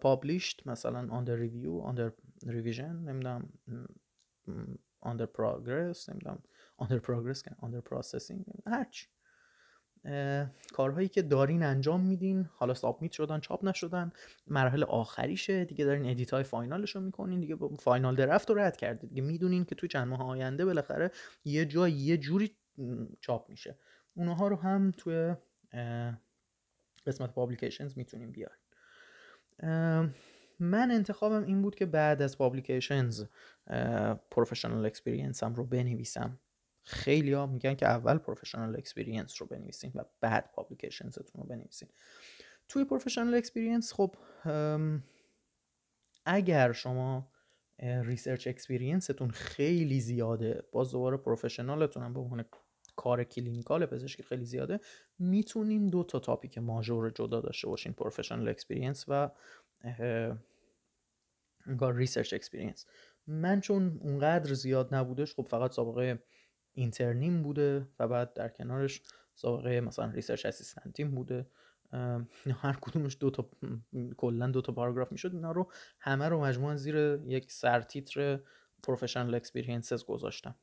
published 0.00 0.66
مثلا 0.66 1.08
under 1.08 1.38
review 1.40 1.90
under 1.90 2.10
revision 2.46 2.80
نمی‌دونم 2.80 3.48
under 5.06 5.26
progress 5.38 6.08
نمی‌دونم 6.08 6.42
under 6.82 7.00
progress 7.00 7.40
under 7.62 7.82
processing 7.90 8.60
هرچی. 8.66 9.08
کارهایی 10.72 11.08
که 11.08 11.22
دارین 11.22 11.62
انجام 11.62 12.00
میدین 12.00 12.48
حالا 12.56 12.74
submit 12.74 13.12
شدن 13.12 13.40
چاپ 13.40 13.64
نشدن 13.64 14.12
مراحل 14.46 14.84
آخریشه 14.84 15.64
دیگه 15.64 15.84
دارین 15.84 16.10
edit 16.10 16.30
های 16.30 16.42
final 16.42 16.81
ش 16.81 16.96
رو 16.96 17.00
می‌کنین 17.00 17.40
دیگه 17.40 17.56
final 17.78 18.16
draft 18.16 18.50
رو 18.50 18.58
رد 18.58 18.76
کردید. 18.76 19.10
دیگه 19.10 19.22
می‌دونین 19.22 19.64
که 19.64 19.74
تو 19.74 19.86
چند 19.86 20.08
ماه 20.08 20.22
آینده 20.22 20.64
بالاخره 20.64 21.10
یه 21.44 21.64
جای 21.64 21.92
یه 21.92 22.16
جوری 22.16 22.56
چاپ 23.20 23.50
میشه. 23.50 23.78
اونها 24.14 24.48
رو 24.48 24.56
هم 24.56 24.92
توی 24.96 25.34
قسمت 27.06 27.32
publications 27.32 27.98
می‌تونیم 27.98 28.32
بیاریم 28.32 28.58
من 30.60 30.90
انتخابم 30.90 31.44
این 31.44 31.62
بود 31.62 31.74
که 31.74 31.86
بعد 31.86 32.22
از 32.22 32.38
publications 32.38 33.24
professional 34.30 34.86
experience 34.86 35.42
هم 35.42 35.54
رو 35.54 35.64
بنویسم. 35.64 36.38
خیلی 36.84 37.32
ها 37.32 37.46
میگن 37.46 37.74
که 37.74 37.86
اول 37.86 38.18
professional 38.18 38.76
experience 38.76 39.42
رو 39.42 39.46
بنویسین 39.46 39.92
و 39.94 40.04
بعد 40.20 40.50
publicationsتون 40.52 41.42
رو 41.42 41.48
بنویسین. 41.48 41.88
توی 42.68 42.84
professional 42.84 43.34
experience 43.34 43.92
خب 43.92 44.14
اگر 46.26 46.72
شما 46.72 47.32
research 47.78 48.48
experience 48.48 49.11
تون 49.11 49.30
خیلی 49.30 50.00
زیاده 50.00 50.62
باز 50.72 50.90
دوباره 50.90 51.16
professional 51.16 51.85
تون 51.85 52.02
هم 52.02 52.14
به 52.14 52.20
عنوان 52.20 52.44
کار 52.96 53.24
clinical 53.24 53.86
پزشکی 53.86 54.22
خیلی 54.22 54.44
زیاده 54.44 54.80
می‌تونین 55.18 55.88
دو 55.88 56.04
تا 56.04 56.18
topic 56.18 56.58
major 56.58 57.10
جدا 57.10 57.40
داشته 57.40 57.68
باشین 57.68 57.92
professional 57.92 58.48
experience 58.48 59.04
و 59.08 59.30
کار 61.80 61.94
research 61.94 62.34
experience 62.34 62.86
من 63.26 63.60
چون 63.60 63.98
اونقدر 64.02 64.54
زیاد 64.54 64.94
نبودش 64.94 65.34
خب 65.34 65.46
فقط 65.50 65.72
سابقه 65.72 66.22
interny 66.74 67.34
م 67.34 67.42
بوده 67.42 67.88
و 67.98 68.08
بعد 68.08 68.32
در 68.32 68.48
کنارش 68.48 69.02
سابقه 69.34 69.80
مثلا 69.80 70.10
research 70.10 70.46
assistant 70.46 71.02
یم 71.02 71.14
بوده. 71.14 71.46
هر 72.56 72.78
کدومش 72.80 73.16
دو 73.20 73.30
تا 73.30 73.50
کلا 74.16 74.46
دو 74.46 74.62
تا 74.62 74.72
پاراگراف 74.72 75.12
می‌شد. 75.12 75.34
اینا 75.34 75.52
رو 75.52 75.72
همه 76.00 76.28
رو 76.28 76.40
مجموعا 76.40 76.76
زیر 76.76 76.96
یک 77.26 77.52
سرتیتر 77.52 78.40
professional 78.82 79.34
experiences 79.34 80.04
گذاشتم. 80.04 80.54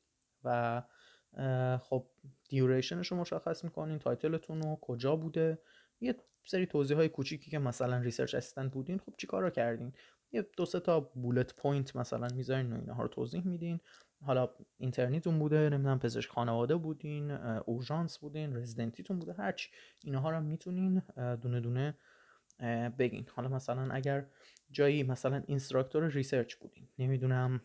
و 0.44 0.82
خب 1.82 2.08
duration 2.50 2.96
ش 2.96 3.08
رو 3.08 3.18
مشخص 3.18 3.64
می‌کنین 3.64 4.00
title 4.00 4.38
تون 4.39 4.62
رو 4.62 4.78
کجا 4.82 5.16
بوده؟ 5.16 5.60
یه 6.02 6.16
سری 6.46 6.66
توضیح 6.66 6.98
های 6.98 7.10
کوچیکی 7.10 7.52
که 7.52 7.60
مثلا 7.60 7.98
research 7.98 8.36
assistant 8.36 8.72
بودین 8.72 8.98
خب 8.98 9.14
چیکارا 9.18 9.50
کردین؟ 9.50 9.94
یه 10.32 10.48
دو 10.58 10.66
سه 10.66 10.80
تا 10.80 11.00
bullet 11.00 11.56
point 11.56 11.96
مثلا 11.96 12.28
می‌ذارین 12.36 12.74
و 12.74 12.76
اینها 12.76 13.04
رو 13.04 13.08
توضیح 13.08 13.48
میدین. 13.48 13.80
حالا 14.26 14.50
intern 14.78 15.15
یتون 15.15 15.40
بوده 15.40 15.70
نمی‌دونم 15.70 16.00
پزشک 16.00 16.30
خانواده 16.30 16.76
بودین 16.76 17.32
اورژانس 17.32 18.18
بودین 18.18 18.56
رزیدنتیتون 18.56 19.20
بوده 19.20 19.34
هرچی 19.34 19.70
اینها 20.04 20.30
رو 20.30 20.42
می‌تونین 20.42 21.02
دونه 21.42 21.60
دونه 21.60 21.98
بگین. 22.98 23.28
حالا 23.36 23.50
مثلا 23.50 23.94
اگر 23.94 24.26
جایی 24.72 25.04
مثلا 25.04 25.44
instructor 25.48 26.08
research 26.08 26.56
بودین 26.56 26.88
نمی‌دونم 27.00 27.62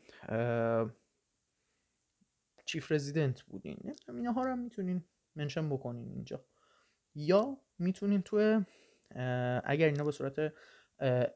chief 2.67 2.93
resident 2.93 3.43
بودین 3.43 3.77
نمی‌دونم 3.85 4.19
اینها 4.19 4.43
رو 4.43 4.57
می‌تونین 4.57 5.05
mention 5.37 5.69
بکنین 5.69 6.09
اینجا. 6.09 6.45
یا 7.15 7.57
می‌تونین 7.79 8.23
تو 8.23 8.65
اگر 9.65 9.87
اینا 9.87 10.05
به 10.05 10.13
صورت 10.13 10.53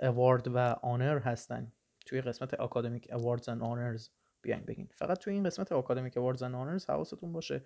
award 0.01 0.49
و 0.49 0.59
honor 0.83 1.19
هستن 1.19 1.73
توی 2.07 2.21
قسمت 2.21 2.61
academic 2.61 3.09
awards 3.13 3.49
and 3.49 3.63
honors 3.63 4.11
بیاین 4.43 4.65
بگین. 4.65 4.89
فقط 4.95 5.19
توی 5.19 5.33
این 5.33 5.45
قسمت 5.45 5.73
academic 5.73 6.17
awards 6.17 6.43
and 6.43 6.55
honors 6.55 6.87
حواستون 6.87 7.33
باشه. 7.33 7.63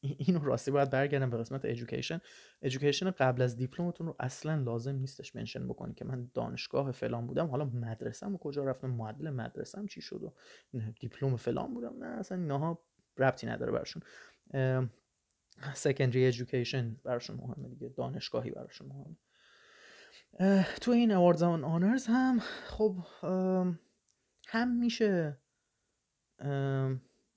اینو 0.00 0.44
راستی 0.44 0.70
باید 0.70 0.90
برگردم 0.90 1.30
به 1.30 1.38
قسمت 1.38 1.64
education 1.64 2.20
education 2.62 3.10
قبل 3.10 3.42
از 3.42 3.56
دیپلمتون 3.56 4.06
رو 4.06 4.16
اصلا 4.20 4.54
لازم 4.54 4.94
نیستش 4.96 5.36
mention 5.36 5.68
بکنی 5.68 5.94
که 5.94 6.04
من 6.04 6.30
دانشگاه 6.34 6.92
فلان 6.92 7.26
بودم. 7.26 7.46
حالا 7.46 7.64
مدرسم 7.64 8.36
کجا 8.36 8.64
رفتم؟ 8.64 8.90
معدل 8.90 9.30
مدرسم 9.30 9.86
چی 9.86 10.00
شد؟ 10.00 10.22
و 10.22 10.32
دیپلم 11.00 11.36
فلان 11.36 11.74
بودم. 11.74 12.04
نه 12.04 12.06
اصلا 12.06 12.38
اینها 12.38 12.82
ربطی 13.18 13.46
نداره 13.46 13.72
براشون. 13.72 14.02
سکندری 15.74 16.26
ادویکیشن 16.26 16.96
براشون 17.04 17.36
مهمه 17.36 17.68
دیگه. 17.68 17.88
دانشگاهی 17.88 18.50
براشون 18.50 18.88
مهمه. 18.88 19.16
تو 20.80 20.90
این 20.90 21.12
اواردز 21.12 21.42
آنرز 21.42 22.06
هم 22.06 22.38
خب 22.66 22.96
هم 24.48 24.76
میشه 24.78 25.38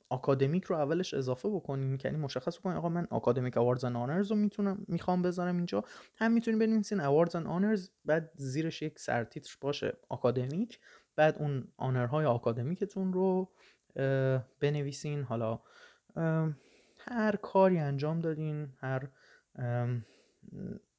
آکادمیک 0.09 0.63
رو 0.63 0.75
اولش 0.75 1.13
اضافه 1.13 1.49
بکنیم 1.49 1.97
یعنی 2.03 2.17
مشخص 2.17 2.59
بکنیم 2.59 2.77
آقا 2.77 2.89
من 2.89 3.07
آکادمیک 3.09 3.57
اواردز 3.57 3.83
ان 3.83 3.95
آنرز 3.95 4.31
رو 4.31 4.37
می‌تونم 4.37 4.85
می‌خوام 4.87 5.21
بذارم 5.21 5.57
اینجا. 5.57 5.83
هم 6.15 6.31
می‌تونیم 6.31 6.59
بنویسین 6.59 7.01
اواردز 7.01 7.35
ان 7.35 7.47
آنرز 7.47 7.89
بعد 8.05 8.31
زیرش 8.35 8.81
یک 8.81 8.99
سرتیتر 8.99 9.57
باشه 9.61 9.97
آکادمیک 10.09 10.79
بعد 11.15 11.37
اون 11.39 11.67
آنرهای 11.77 12.25
آکادمیکتون 12.25 13.13
رو 13.13 13.51
بنویسین. 14.59 15.23
حالا 15.23 15.59
هر 16.97 17.35
کاری 17.41 17.79
انجام 17.79 18.19
دادین 18.19 18.73
هر 18.77 19.09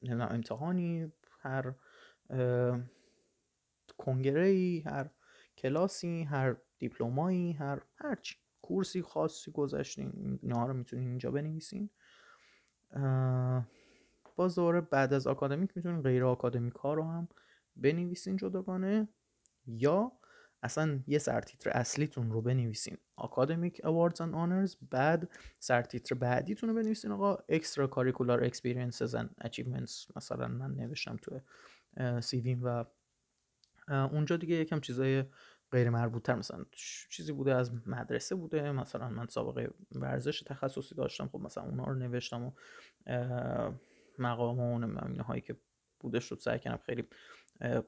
امتحانی 0.09 1.11
هر 1.39 1.73
کنگره 3.97 4.81
هر 4.85 5.09
کلاسی 5.57 6.23
هر 6.23 6.55
دیپلمایی 6.81 7.51
هر 7.51 7.81
هرچی 7.95 8.35
کورسی 8.61 9.01
خاصی 9.01 9.51
گذاشتین 9.51 10.39
اینا 10.41 10.65
رو 10.65 10.73
می‌تونین 10.73 11.07
اینجا 11.07 11.31
بنویسین. 11.31 11.89
باز 14.35 14.55
دوباره 14.55 14.81
بعد 14.81 15.13
از 15.13 15.27
آکادمیک 15.27 15.71
می‌تونین 15.75 16.01
غیر 16.01 16.23
آکادمیک 16.25 16.73
ها 16.73 16.93
رو 16.93 17.03
هم 17.03 17.27
بنویسین 17.75 18.37
جداگانه. 18.37 19.07
یا 19.67 20.11
اصلا 20.63 20.99
یه 21.07 21.17
سرتیتر 21.17 21.69
اصلیتون 21.69 22.31
رو 22.31 22.41
بنویسین. 22.41 22.97
academic 23.17 23.81
awards 23.83 24.21
and 24.21 24.33
honors 24.33 24.75
بعد 24.91 25.29
سرتیتر 25.59 26.15
بعدیتون 26.15 26.69
رو 26.69 26.75
بنویسین. 26.75 27.11
آقا 27.11 27.37
extracurricular 27.49 28.43
experiences 28.43 29.15
and 29.15 29.29
achievements 29.41 30.07
مثلا 30.15 30.47
من 30.47 30.71
نوشتم 30.71 31.17
تو 31.21 31.41
CV 32.21 32.49
م 32.49 32.63
و 32.63 32.85
اونجا 33.87 34.37
دیگه 34.37 34.55
یکم 34.55 34.79
چیزای 34.79 35.23
غیر 35.71 35.89
مربوط 35.89 36.23
تر 36.23 36.35
مثلا 36.35 36.65
چیزی 37.09 37.31
بوده 37.31 37.55
از 37.55 37.87
مدرسه 37.87 38.35
بوده. 38.35 38.71
مثلا 38.71 39.09
من 39.09 39.27
سابقه 39.27 39.69
ورزش 39.91 40.41
تخصصی 40.41 40.95
داشتم. 40.95 41.27
خب 41.27 41.39
مثلا 41.39 41.63
اونا 41.63 41.83
رو 41.83 41.93
نوشتم 41.93 42.43
و 42.43 42.51
مقام 44.19 44.59
و 44.59 45.23
هایی 45.23 45.41
که 45.41 45.57
بوده 45.99 46.19
شد 46.19 46.37
سعی 46.37 46.59
کردم 46.59 46.83
خیلی 46.85 47.07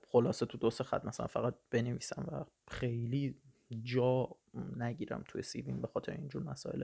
خلاصه 0.08 0.46
تو 0.46 0.58
دو 0.58 0.70
سه 0.70 0.84
خط 0.84 1.06
مثلا 1.06 1.28
فقط 1.28 1.56
بنویسم 1.72 2.26
و 2.32 2.46
خیلی 2.68 3.42
جا 3.84 4.30
نگیرم 4.78 5.24
توی 5.28 5.42
CV 5.42 5.68
م 5.68 5.82
به 5.82 5.88
خاطر 5.88 6.12
اینجور 6.12 6.44
مسائل 6.44 6.84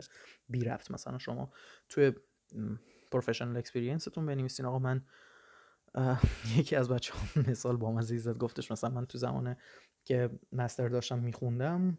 بی 0.49 0.63
ربط 0.65 0.91
مثلا 0.91 1.17
شما 1.17 1.53
توی 1.89 2.13
professional 3.11 3.57
experience 3.57 4.09
تون 4.09 4.25
بنویسین. 4.25 4.65
آقا 4.65 4.79
من 4.79 5.05
یکی 6.57 6.75
از 6.75 6.89
بچه 6.89 7.13
ها 7.13 7.41
مثال 7.51 7.77
با 7.77 7.91
مزیزت 7.91 8.37
گفتش 8.37 8.71
مثلا 8.71 8.89
من 8.89 9.05
تو 9.05 9.17
زمان 9.17 9.55
که 10.05 10.29
master 10.51 10.87
داشتم 10.87 11.19
میخوندم 11.19 11.97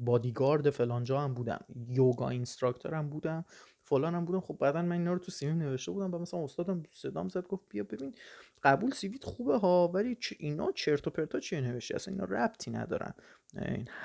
بادیگارد 0.00 0.70
فلان 0.70 1.08
جا 1.08 1.20
هم 1.20 1.34
بودم 1.34 1.64
یوگا 1.88 2.28
instructor 2.28 2.94
هم 2.94 3.10
بودم 3.10 3.44
فلان 3.82 4.14
هم 4.14 4.24
بودم. 4.24 4.40
خب 4.40 4.56
بعدا 4.60 4.82
من 4.82 4.92
اینا 4.92 5.12
رو 5.12 5.18
تو 5.18 5.30
سیویم 5.30 5.58
نوشته 5.58 5.92
بودم 5.92 6.14
و 6.14 6.18
مثلا 6.18 6.44
استادم 6.44 6.82
صدام 6.90 7.28
زد 7.28 7.46
گفت 7.46 7.64
بیا 7.68 7.84
ببین 7.84 8.14
قبول 8.62 8.90
سیویت 8.90 9.24
خوبه 9.24 9.58
ها 9.58 9.88
ولی 9.88 10.18
اینا 10.38 10.72
چرت 10.72 11.06
و 11.06 11.10
پرتا 11.10 11.40
چیه 11.40 11.60
نوشتی؟ 11.60 11.94
اصلا 11.94 12.14
اینا 12.14 12.24
ربطی 12.24 12.70
ندارن. 12.70 13.14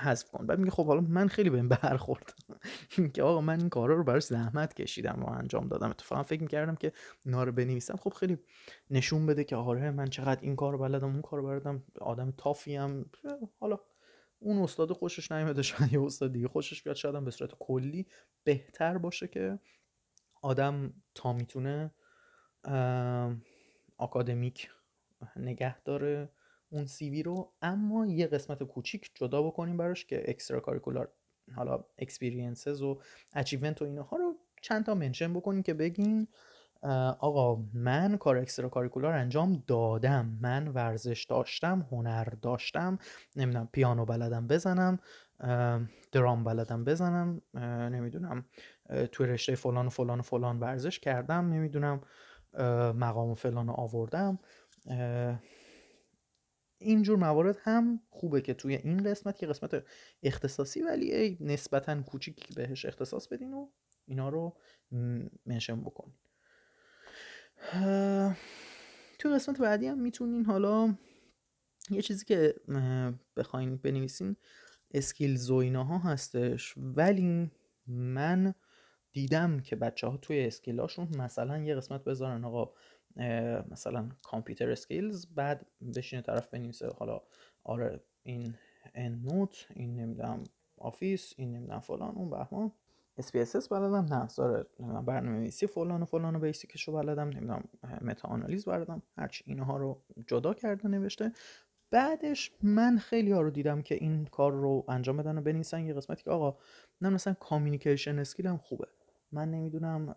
حذف 0.01 0.29
کن. 0.31 0.47
بعد 0.47 0.59
میگه 0.59 0.71
خب 0.71 0.85
حالا 0.88 1.01
من 1.01 1.27
خیلی 1.27 1.50
بهم 1.50 1.69
برخورد. 1.69 2.33
که 3.13 3.23
آقا 3.23 3.41
من 3.41 3.59
این 3.59 3.69
کارا 3.69 3.95
رو 3.95 4.03
براش 4.03 4.23
زحمت 4.23 4.73
کشیدم 4.73 5.23
و 5.23 5.29
انجام 5.29 5.67
دادم. 5.67 5.89
اتفاقا 5.89 6.23
فکر 6.23 6.41
می‌کردم 6.41 6.75
که 6.75 6.91
اینا 7.25 7.43
رو 7.43 7.51
بنویسم. 7.51 7.95
خب 7.95 8.13
خیلی 8.13 8.38
نشون 8.89 9.25
بده 9.25 9.43
که 9.43 9.55
آره 9.55 9.91
من 9.91 10.07
چقدر 10.07 10.41
این 10.41 10.55
کار 10.55 10.77
بلدم 10.77 11.07
اون 11.07 11.21
کار 11.21 11.41
بلدم. 11.41 11.83
آدم 12.01 12.33
تافیم. 12.38 13.12
حالا 13.59 13.79
اون 14.39 14.57
استاد 14.57 14.91
خوشش 14.91 15.31
نیومده 15.31 15.62
شاید 15.62 15.93
یه 15.93 16.01
استاد 16.03 16.33
دیگه 16.33 16.47
خوشش 16.47 16.83
بیاد. 16.83 16.95
شاید 16.95 17.25
به 17.25 17.31
صورت 17.31 17.51
کلی 17.59 18.07
بهتر 18.43 18.97
باشه 18.97 19.27
که 19.27 19.59
آدم 20.41 20.93
تا 21.15 21.33
می‌تونه 21.33 21.91
آکادمیک 23.97 24.69
نگه 25.35 25.81
داره. 25.81 26.29
اون 26.74 26.86
CV 26.86 27.24
رو 27.24 27.51
اما 27.62 28.06
یه 28.06 28.27
قسمت 28.27 28.63
کوچیک 28.63 29.12
جدا 29.15 29.42
بکنیم 29.44 29.77
براش 29.77 30.06
که 30.06 30.24
extracurricular 30.27 31.10
حالا 31.56 31.84
experiences 31.98 32.81
و 32.82 33.00
achievement 33.33 33.81
و 33.82 33.86
اینها 33.86 34.18
رو 34.18 34.36
چند 34.62 34.86
تا 34.86 34.96
mention 34.95 35.33
بکنیم 35.34 35.63
که 35.63 35.74
بگین 35.74 36.27
آقا 37.20 37.63
من 37.74 38.18
کار 38.18 38.38
extracurricular 38.38 39.13
انجام 39.13 39.63
دادم. 39.68 40.38
من 40.42 40.68
ورزش 40.68 41.25
داشتم 41.30 41.88
هنر 41.92 42.24
داشتم. 42.24 42.98
نمی‌دونم 43.36 43.70
پیانو 43.72 44.06
بلدم 44.06 44.48
بزنم 44.48 45.00
درام 46.12 46.44
بلدم 46.44 46.84
بزنم 46.84 47.42
نمی‌دونم 47.94 48.46
توی 49.12 49.27
رشته 49.27 49.56
فلان 49.56 49.88
و 49.88 49.89
فلان 49.89 50.20
و 50.20 50.22
فلان 50.22 50.60
ورزش 50.60 51.00
کردم. 51.00 51.53
نمی‌دونم 51.53 52.01
مقام 52.96 53.36
فلان 53.36 53.68
رو 53.68 53.74
آوردم. 53.74 54.39
اینجور 56.83 57.17
موارد 57.17 57.57
هم 57.61 57.99
خوبه 58.09 58.41
که 58.41 58.53
توی 58.53 58.75
این 58.75 59.03
قسمت 59.03 59.37
که 59.37 59.47
قسمت 59.47 59.83
اختصاصی 60.23 60.81
ولی 60.81 61.37
نسبتا 61.39 62.01
کوچیکی 62.01 62.53
بهش 62.53 62.85
اختصاص 62.85 63.27
بدین 63.27 63.53
و 63.53 63.67
اینا 64.05 64.29
رو 64.29 64.57
منشن 65.45 65.81
بکنین 65.81 66.15
توی 69.19 69.33
قسمت 69.33 69.61
بعدی 69.61 69.87
هم 69.87 69.99
می‌تونین 69.99 70.45
حالا 70.45 70.95
یه 71.89 72.01
چیزی 72.01 72.25
که 72.25 72.55
بخواین 73.37 73.77
بنویسین 73.77 74.35
skills 74.91 75.50
و 75.49 75.55
ایناها 75.55 75.97
هستش 75.97 76.73
ولی 76.77 77.51
من 77.87 78.53
دیدم 79.11 79.59
که 79.59 79.75
بچه 79.75 80.07
ها 80.07 80.17
توی 80.17 80.45
skill 80.45 80.80
اشون 80.80 81.07
مثلا 81.17 81.57
یه 81.57 81.75
قسمت 81.75 82.03
بذارن 82.03 82.45
آقا 82.45 82.73
مثلا 83.72 84.10
computer 84.24 84.72
skills 84.72 85.25
بعد 85.36 85.65
بشینه 85.96 86.22
طرف 86.22 86.48
بنویسه 86.48 86.88
حالا 86.88 87.22
آره 87.63 88.03
این 88.24 88.53
EndNote 88.95 89.67
این 89.75 89.96
نمی‌دونم 89.96 90.43
Office 90.77 91.33
این 91.38 91.51
نمی‌دونم 91.55 91.79
فلان 91.79 92.15
اون 92.15 92.29
بهمان 92.29 92.72
SPSS 93.22 93.67
بلدم 93.67 94.13
نه 94.13 94.27
داره 94.38 94.65
برنامه 94.79 95.38
نویسی 95.38 95.67
فلان 95.67 96.01
و 96.01 96.05
فلان 96.05 96.36
و 96.36 96.39
basic 96.39 96.74
ش 96.74 96.88
رو 96.88 96.93
بلدم 96.93 97.29
نمی‌دونم 97.29 97.63
متاآنالیز 98.01 98.65
بلدم 98.65 99.01
هرچی 99.17 99.43
اینها 99.48 99.77
رو 99.77 100.01
جدا 100.27 100.53
کرده 100.53 100.88
نوشته. 100.88 101.32
بعدش 101.91 102.51
من 102.63 102.98
خیلی 102.98 103.32
ها 103.32 103.41
رو 103.41 103.50
دیدم 103.51 103.82
که 103.82 103.96
این 103.96 104.25
کار 104.25 104.51
رو 104.51 104.86
انجام 104.88 105.17
بدن 105.17 105.38
و 105.38 105.41
بنویسن. 105.41 105.86
یه 105.86 105.93
قسمتی 105.93 106.24
که 106.24 106.32
آقا 106.32 106.58
نه 107.01 107.10
مثلا 107.10 107.34
communication 107.33 108.19
skillم 108.19 108.57
خوبه. 108.58 108.88
من 109.32 109.51
نمی‌دونم 109.51 110.15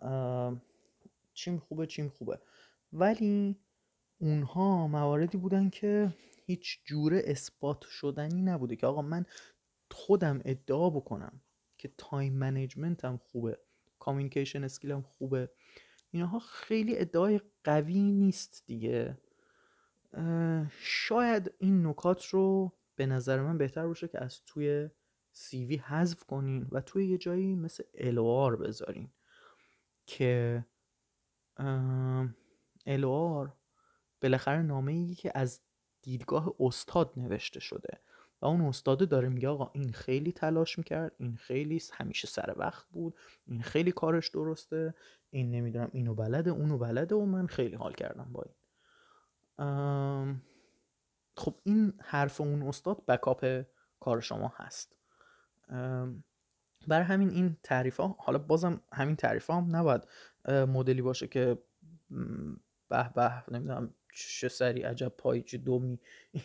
چیم 1.34 1.58
خوبه 1.58 1.86
چیم 1.86 2.08
خوبه. 2.08 2.38
ولی 2.98 3.56
اونها 4.18 4.86
مواردی 4.86 5.38
بودن 5.38 5.70
که 5.70 6.14
هیچ 6.46 6.80
جوره 6.84 7.22
اثبات 7.26 7.84
شدنی 7.84 8.42
نبوده 8.42 8.76
که 8.76 8.86
آقا 8.86 9.02
من 9.02 9.24
خودم 9.90 10.40
ادعا 10.44 10.90
بکنم 10.90 11.40
که 11.78 11.90
time 11.98 12.32
managementم 12.32 13.16
خوبه 13.16 13.58
communication 13.98 14.64
skillم 14.64 15.02
خوبه. 15.02 15.50
اینها 16.10 16.38
خیلی 16.38 16.98
ادعای 16.98 17.40
قوی 17.64 18.12
نیست 18.12 18.62
دیگه. 18.66 19.18
شاید 20.80 21.54
این 21.58 21.86
نکات 21.86 22.24
رو 22.24 22.72
به 22.96 23.06
نظر 23.06 23.40
من 23.42 23.58
بهتر 23.58 23.86
باشه 23.86 24.08
که 24.08 24.24
از 24.24 24.40
توی 24.46 24.88
CV 25.32 25.76
حذف 25.76 26.24
کنین 26.24 26.68
و 26.72 26.80
توی 26.80 27.06
یه 27.06 27.18
جایی 27.18 27.54
مثل 27.54 27.84
LOR 27.94 28.56
بذارین 28.56 29.10
که 30.06 30.64
LOR 32.86 33.52
بالاخره 34.22 34.62
نامه 34.62 34.92
ای 34.92 35.14
که 35.14 35.32
از 35.34 35.60
دیدگاه 36.02 36.54
استاد 36.60 37.12
نوشته 37.16 37.60
شده 37.60 38.00
و 38.42 38.46
اون 38.46 38.60
استاده 38.60 39.06
داره 39.06 39.28
میگه 39.28 39.48
آقا 39.48 39.70
این 39.74 39.92
خیلی 39.92 40.32
تلاش 40.32 40.78
می‌کرد 40.78 41.12
این 41.18 41.36
خیلی 41.36 41.82
همیشه 41.92 42.28
سر 42.28 42.54
وقت 42.56 42.86
بود 42.88 43.14
این 43.46 43.62
خیلی 43.62 43.92
کارش 43.92 44.28
درسته 44.28 44.94
این 45.30 45.50
نمی‌دونم 45.50 45.90
اینو 45.92 46.14
بلده 46.14 46.50
اونو 46.50 46.78
بلده 46.78 47.14
و 47.14 47.24
من 47.24 47.46
خیلی 47.46 47.76
حال 47.76 47.92
کردم 47.92 48.32
با 48.32 48.42
این. 48.42 48.54
خب 51.36 51.54
این 51.64 51.92
حرف 52.02 52.40
اون 52.40 52.62
استاد 52.62 53.06
بکاپ 53.06 53.62
کار 54.00 54.20
شما 54.20 54.52
هست. 54.56 54.96
برای 56.88 57.04
همین 57.04 57.30
این 57.30 57.56
تعریف 57.62 58.00
ها 58.00 58.16
حالا 58.18 58.38
بازم 58.38 58.80
همین 58.92 59.16
تعریف 59.16 59.46
ها 59.50 59.56
هم 59.56 59.76
نباید 59.76 60.02
مدلی 60.48 61.02
باشه 61.02 61.28
که 61.28 61.58
به 62.88 63.10
به 63.14 63.32
نمی‌دونم 63.52 63.94
چه 64.14 64.48
سری 64.48 64.82
عجب 64.82 65.08
پایچ 65.08 65.54
دومی 65.54 65.98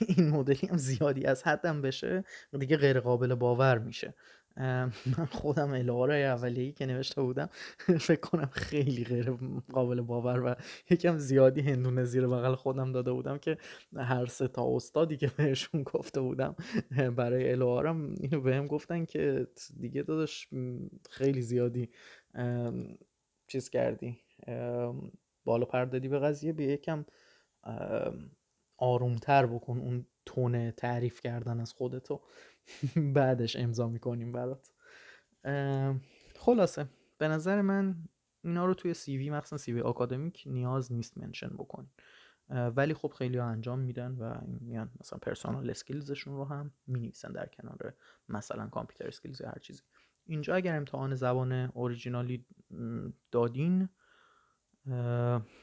این 0.08 0.30
مدلی 0.30 0.68
هم 0.68 0.78
زیادی 0.78 1.26
از 1.26 1.44
حدم 1.44 1.82
بشه 1.82 2.24
دیگه 2.60 2.78
غیر 2.78 3.00
قابل 3.00 3.36
باور 3.36 3.78
میشه. 3.80 4.14
من 4.58 5.26
خودم 5.32 5.72
الهاره 5.72 6.16
اولیه‌ای 6.16 6.72
که 6.72 6.86
نوشته 6.86 7.22
بودم 7.22 7.50
فکر 8.00 8.20
کنم 8.20 8.50
خیلی 8.54 9.04
غیر 9.04 9.32
قابل 9.74 10.02
باور 10.02 10.40
و 10.46 10.56
یکم 10.90 11.18
زیادی 11.18 11.62
هندونه 11.62 12.04
زیر 12.04 12.28
بغل 12.28 12.56
خودم 12.56 12.92
داده 12.92 13.12
بودم 13.12 13.38
که 13.38 13.58
هر 13.96 14.26
سه 14.26 14.48
تا 14.48 14.76
استادی 14.76 15.18
که 15.18 15.32
بهشون 15.38 15.84
گفته 15.84 16.22
بودم 16.22 16.56
برای 17.16 17.52
الهارم 17.52 18.16
اینو 18.20 18.42
بهم 18.42 18.68
گفتن 18.68 19.06
که 19.06 19.48
دیگه 19.80 20.04
داداش 20.04 20.48
خیلی 21.10 21.42
زیادی 21.42 21.90
چیز 23.48 23.70
کردی. 23.70 24.20
بالا 25.46 25.66
پردادی 25.66 26.08
به 26.08 26.20
قضیه 26.20 26.54
به 26.54 26.64
یکم 26.64 27.06
آرومتر 28.78 29.46
بکن 29.46 29.78
اون 29.78 30.06
تن 30.26 30.72
تعریف 30.72 31.22
کردن 31.22 31.60
از 31.60 31.74
خودتو. 31.74 32.22
بعدش 33.16 33.56
امضا 33.56 33.88
می‌کنیم 33.88 34.32
برات. 34.32 34.72
خلاصه 36.36 36.88
به 37.18 37.28
نظر 37.28 37.62
من 37.62 37.96
اینا 38.44 38.66
رو 38.66 38.74
توی 38.74 38.94
CV 38.94 39.30
مخصوصا 39.30 39.58
CV 39.58 39.74
academic 39.74 40.44
نیاز 40.46 40.92
نیست 40.92 41.18
mention 41.18 41.50
بکنین. 41.50 41.90
ولی 42.50 42.94
خب 42.94 43.14
خیلی 43.18 43.38
ها 43.38 43.46
انجام 43.46 43.80
میدن 43.80 44.12
و 44.12 44.42
میان 44.62 44.92
مثلا 45.00 45.20
personal 45.20 45.70
skills 45.70 46.08
شون 46.08 46.34
رو 46.34 46.46
هم 46.46 46.72
می‌نویسن 46.88 47.32
در 47.32 47.46
کنار 47.46 47.94
مثلا 48.30 48.68
computer 48.68 49.08
skills 49.08 49.42
یا 49.42 49.48
هر 49.48 49.60
چیزی. 49.62 49.82
اینجا 50.26 50.56
اگر 50.56 50.76
امتحان 50.76 51.16
زبان 51.16 51.52
اوریجینالی 51.52 52.46
دادین 53.32 53.90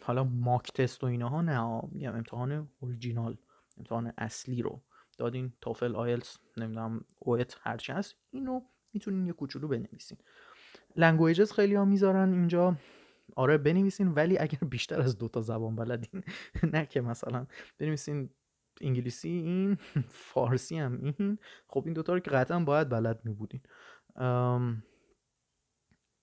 حالا 0.02 0.24
mock 0.24 0.72
test 0.72 1.04
و 1.04 1.06
اینها 1.06 1.42
نه 1.42 1.88
میگم 1.92 2.14
امتحان 2.14 2.68
اوریجینال 2.80 3.36
امتحان 3.78 4.12
اصلی 4.18 4.62
رو 4.62 4.82
دادین 5.18 5.52
TOEFL 5.60 5.96
IELTS 5.96 6.36
نمی‌دونم 6.56 7.04
OET 7.18 7.56
هرچی 7.60 7.92
هست 7.92 8.14
اینو 8.30 8.60
می‌تونین 8.92 9.26
یه 9.26 9.32
کوچولو 9.32 9.68
بنویسین. 9.68 10.18
languages 10.96 11.52
خیلی 11.52 11.74
ها 11.74 11.84
می‌ذارن 11.84 12.32
اینجا 12.32 12.76
آره 13.36 13.58
بنویسین 13.58 14.08
ولی 14.08 14.38
اگر 14.38 14.58
بیشتر 14.70 15.00
از 15.00 15.18
دوتا 15.18 15.40
زبان 15.40 15.76
بلدین 15.76 16.22
نه 16.72 16.86
که 16.86 17.00
مثلا 17.00 17.46
بنویسین 17.78 18.30
انگلیسی 18.80 19.28
این 19.28 19.78
فارسی 20.32 20.78
هم 20.78 21.00
این. 21.02 21.38
خب 21.68 21.82
این 21.84 21.94
دوتا 21.94 22.14
رو 22.14 22.20
که 22.20 22.30
قطعا 22.30 22.60
باید 22.60 22.88
بلد 22.88 23.20
می 23.24 23.36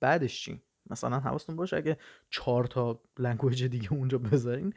بعدش 0.02 0.42
چی؟ 0.42 0.62
مثلا 0.90 1.20
حواستون 1.20 1.56
باشه 1.56 1.78
اگه 1.78 1.98
چهار 2.30 2.66
تا 2.66 3.00
language 3.20 3.64
دیگه 3.64 3.94
اونجا 3.94 4.18
بذارین 4.18 4.74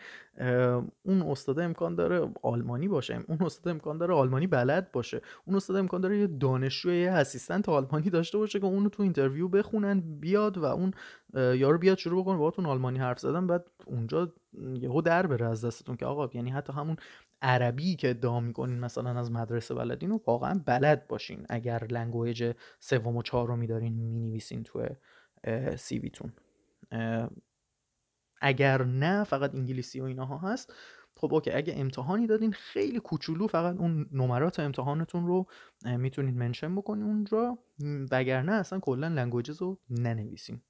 اون 1.03 1.23
استاد 1.23 1.59
امکان 1.59 1.94
داره 1.94 2.31
آلمانی 2.42 2.88
باشه 2.88 3.18
اون 3.29 3.38
استاد 3.42 3.68
امکان 3.68 3.99
داره 3.99 4.14
آلمانی 4.14 4.47
بلد 4.47 4.92
باشه 4.92 5.21
اون 5.44 5.57
استاد 5.57 5.77
امکان 5.77 6.01
داره 6.01 6.18
یه 6.18 6.27
دانشجو 6.27 6.90
یه 6.90 7.11
assistant 7.11 7.69
آلمانی 7.68 8.11
داشته 8.11 8.38
باشه 8.38 8.61
که 8.61 8.66
اونو 8.66 8.88
تو 8.88 9.03
interview 9.03 9.49
بخونن 9.49 10.01
بیاد 10.01 10.59
و 10.59 10.64
اون 10.64 10.90
یارو 11.35 11.79
بیاد 11.79 11.99
شروع 11.99 12.23
بکنه 12.23 12.37
باهاتون 12.37 12.66
آلمانی 12.66 12.99
حرف 12.99 13.18
زدن 13.18 13.47
بعد 13.47 13.64
اونجا 13.87 14.33
یهو 14.75 15.03
در 15.03 15.27
بره 15.27 15.47
از 15.47 15.64
دستتون 15.64 15.97
که 15.97 16.07
آقا 16.07 16.31
یعنی 16.35 16.51
حتی 16.51 16.73
همون 16.73 16.97
عربی 17.42 17.97
که 17.97 18.11
ادعا 18.11 18.40
می‌کنین 18.40 18.81
مثلا 18.81 19.18
از 19.18 19.33
مدرسه 19.33 19.75
بلدین 19.75 20.11
و 20.11 20.18
واقعا 20.27 20.61
بلد 20.66 21.09
باشین. 21.09 21.47
اگر 21.49 21.85
language 21.85 22.53
سوم 22.81 23.16
و 23.16 23.23
چهارمی 23.23 23.66
دارین 23.66 23.92
می‌نویسین 23.92 24.62
تو 24.62 24.87
CV 25.77 25.95
تون. 25.95 26.33
اگر 28.40 28.85
نه 28.85 29.24
فقط 29.24 29.55
انگلیسی 29.55 30.01
و 30.01 30.05
اینها 30.05 30.38
هست. 30.38 30.72
خب 31.16 31.35
okay 31.35 31.51
اگه 31.51 31.74
امتحانی 31.77 32.27
دادین 32.27 32.53
خیلی 32.53 33.01
کوچولو 33.01 33.46
فقط 33.46 33.77
اون 33.77 34.07
نمرات 34.12 34.61
امتحانتون 34.61 35.27
رو 35.27 35.46
می‌تونید 35.85 36.37
mention 36.37 36.77
بکنید 36.77 37.05
اونجا. 37.05 37.59
وگرنه 38.11 38.53
اصلا 38.53 38.81
کلا 38.81 39.09
languages 39.09 39.62
رو 39.62 39.79
ننویسین. 39.90 40.61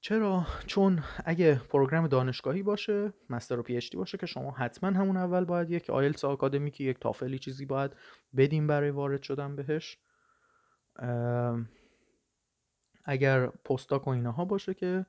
چرا؟ 0.00 0.46
چون 0.66 1.02
اگه 1.24 1.60
program 1.68 2.06
دانشگاهی 2.06 2.62
باشه 2.62 3.12
master 3.30 3.58
و 3.58 3.62
PhD 3.62 3.96
باشه 3.96 4.18
که 4.18 4.26
شما 4.26 4.50
حتما 4.50 4.90
همون 4.90 5.16
اول 5.16 5.44
باید 5.44 5.70
یک 5.70 5.90
آیلتس 5.90 6.24
آکادمیکی 6.24 6.84
یک 6.84 7.00
تافلی 7.00 7.38
چیزی 7.38 7.66
باید 7.66 7.90
بدیم 8.36 8.66
برای 8.66 8.90
وارد 8.90 9.22
شدن 9.22 9.56
بهش. 9.56 9.98
اگر 13.10 13.46
postdoc 13.46 14.06
و 14.06 14.10
اینها 14.10 14.44
باشه 14.44 14.74
که 14.74 15.06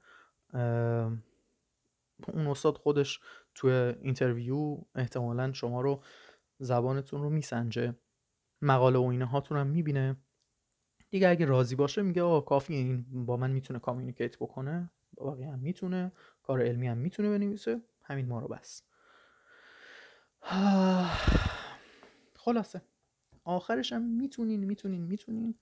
اون 2.34 2.48
استاد 2.48 2.78
خودش 2.78 3.20
توی 3.56 3.72
interview 3.72 4.78
احتمالا 4.96 5.54
شما 5.54 5.82
رو 5.82 6.04
زبانتون 6.60 7.22
رو 7.22 7.30
میسنجه. 7.30 7.96
مقاله 8.62 9.00
و 9.00 9.04
اینهاتون 9.04 9.58
هم 9.58 9.68
می‌بینه. 9.68 10.16
دیگه 11.10 11.30
اگه 11.30 11.46
راضی 11.46 11.76
باشه 11.76 12.02
میگه 12.02 12.22
آقا 12.22 12.42
کافی 12.42 12.74
این 12.74 13.26
با 13.26 13.38
من 13.38 13.52
می‌تونه 13.52 13.80
communicate 13.80 14.38
بکنه. 14.38 14.90
باقی 15.14 15.44
هم 15.44 15.60
می‌تونه. 15.60 16.12
کار 16.44 16.62
علمی 16.62 16.88
هم 16.88 16.98
می‌تونه 16.98 17.30
بنویسه. 17.30 17.82
همین 18.04 18.28
ما 18.28 18.40
رو 18.40 18.48
بس. 18.48 18.84
خلاصه. 22.44 22.82
آخرش 23.44 23.94
هم 23.94 24.02
می‌تونین 24.02 24.64
می‌تونین 24.64 25.02
می‌تونین. 25.02 25.56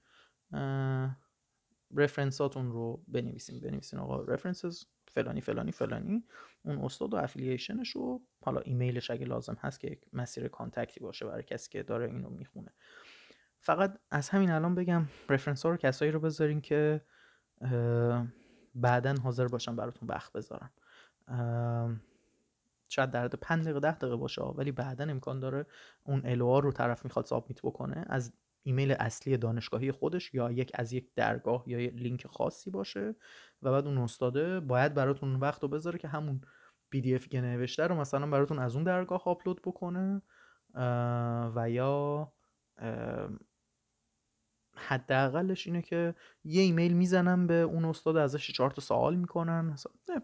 reference 1.96 2.53
اتون 2.53 2.72
رو 2.72 3.04
بنویسین 3.08 3.60
بنویسین 3.60 4.00
آقا 4.00 4.22
references 4.22 4.84
فلانی 5.08 5.42
فلانی 5.42 5.72
فلانی. 5.72 6.24
اون 6.64 6.78
استاد 6.78 7.14
و 7.14 7.18
affiliation 7.18 7.79
ش 7.79 7.90
رو 7.90 8.22
حالا 8.42 8.62
ایمیلش 8.62 9.12
اگه 9.12 9.26
لازم 9.26 9.58
هست 9.60 9.80
که 9.80 9.88
یک 9.88 10.02
مسیر 10.14 10.48
contact 10.48 10.93
ی 10.93 11.00
باشه 11.00 11.26
برای 11.26 11.44
کسی 11.44 11.70
که 11.70 11.84
داره 11.84 12.06
اینو 12.06 12.30
می‌خونه. 12.30 12.74
فقط 13.60 14.00
از 14.12 14.30
همین 14.30 14.52
الان 14.52 14.76
بگم 14.76 15.06
reference 15.30 15.66
ها 15.66 15.72
رو 15.72 15.78
کسایی 15.78 16.12
رو 16.12 16.20
بذارین 16.20 16.62
که 16.62 17.02
بعدا 18.76 19.16
حاضر 19.24 19.48
باشن 19.48 19.76
براتون 19.76 20.08
وقت 20.08 20.34
بذارن. 20.34 20.70
شاید 22.90 23.12
در 23.12 23.28
5 23.28 23.64
دقیقه 23.64 23.80
10 23.80 23.92
دقیقه 23.92 24.16
باشه 24.16 24.42
ولی 24.42 24.72
بعدا 24.72 25.04
امکان 25.04 25.40
داره 25.40 25.66
اون 26.04 26.22
LOR 26.26 26.64
رو 26.64 26.72
طرف 26.72 27.06
می‌خواد 27.06 27.26
submit 27.26 27.62
بکنه. 27.62 28.06
از 28.08 28.34
ایمیل 28.68 28.92
اصلی 28.92 29.38
دانشگاهی 29.38 29.92
خودش 29.92 30.34
یا 30.34 30.52
یک 30.52 30.72
از 30.74 30.94
یک 30.94 31.14
درگاه 31.16 31.64
یا 31.68 31.80
یک 31.80 31.94
لینک 31.94 32.28
خاصی 32.28 32.72
باشه 32.72 33.16
و 33.62 33.72
بعد 33.72 33.88
اون 33.88 33.98
استاده 33.98 34.60
باید 34.60 34.94
براتون 34.94 35.36
وقت 35.36 35.64
رو 35.64 35.68
بذاره 35.70 36.00
که 36.00 36.08
همون 36.08 36.42
PDF 36.90 37.28
که 37.28 37.42
نوشته 37.42 37.88
رو 37.88 37.96
مثلا 37.96 38.28
براتون 38.28 38.60
از 38.60 38.76
اون 38.76 38.84
درگاه 38.84 39.22
آپلود 39.26 39.62
بکنه 39.62 40.22
و 41.56 41.66
یا 41.70 42.34
حداقلش 44.76 45.68
اینه 45.68 45.82
که 45.82 46.16
یه 46.44 46.62
ایمیل 46.62 46.94
می‌زنم 46.94 47.48
به 47.48 47.54
اون 47.54 47.86
استاد 47.86 48.18
ازش 48.18 48.52
چهار 48.52 48.72
تا 48.72 48.82
سوال 48.82 49.16
می‌کنن 49.16 49.76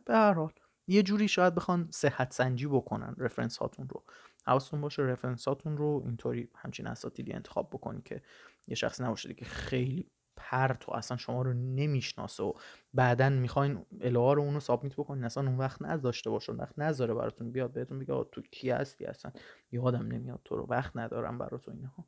به 0.06 0.14
هر 0.14 0.34
حال. 0.34 0.54
یه 0.88 1.04
جوری 1.04 1.28
شاید 1.28 1.56
بخوان 1.56 1.88
صحت 1.92 2.34
سنجی 2.34 2.68
بکنن 2.68 3.16
رفرنس 3.18 3.58
هاتون 3.58 3.90
رو. 3.90 4.04
حواستون 4.48 4.82
باشه 4.82 5.02
رفرنس 5.02 5.48
هاتون 5.48 5.78
رو 5.78 6.02
اینطوری 6.06 6.50
همچین 6.56 6.88
اساتیدی 6.88 7.34
انتخاب 7.34 7.70
بکنی 7.70 8.02
که 8.02 8.22
یه 8.68 8.76
شخص 8.76 9.02
نباشه 9.02 9.34
که 9.34 9.46
خیلی 9.46 10.12
پرت 10.36 10.90
و 10.90 10.94
اصلا 10.94 11.18
شما 11.18 11.42
رو 11.42 11.54
نمی‌شناسه 11.54 12.44
و 12.44 12.54
بعدا 12.94 13.30
می‌خواین 13.30 13.86
الهه 14.02 14.34
رو 14.34 14.42
اونو 14.42 14.60
سابمیت 14.60 14.96
بکنین 14.96 15.24
اصلا 15.24 15.48
اون 15.48 15.58
وقت 15.58 15.82
نداشته 15.82 16.30
باشه 16.30 16.52
اون 16.52 16.60
وقت 16.60 16.80
نذاره 16.80 17.14
براتون 17.14 17.52
بیاد 17.52 17.74
بهتون 17.74 18.00
بگه 18.00 18.24
تو 18.32 18.42
کی 18.42 18.70
هستی 18.70 19.06
اصلا؟ 19.06 19.32
یادم 19.72 20.08
نمیاد 20.08 20.42
تو 20.46 20.56
رو 20.56 20.66
وقت 20.70 20.98
ندارم 20.98 21.38
براتون 21.38 21.76
اینها. 21.76 22.08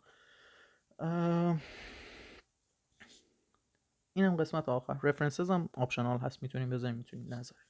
اینم 4.15 4.35
قسمت 4.35 4.69
آخر. 4.69 4.99
references 5.03 5.51
هم 5.51 5.69
optional 5.73 6.17
هست 6.17 6.43
می‌تونیم 6.43 6.69
بذاریم 6.69 6.95
می‌تونیم 6.95 7.33
نذاریم. 7.33 7.65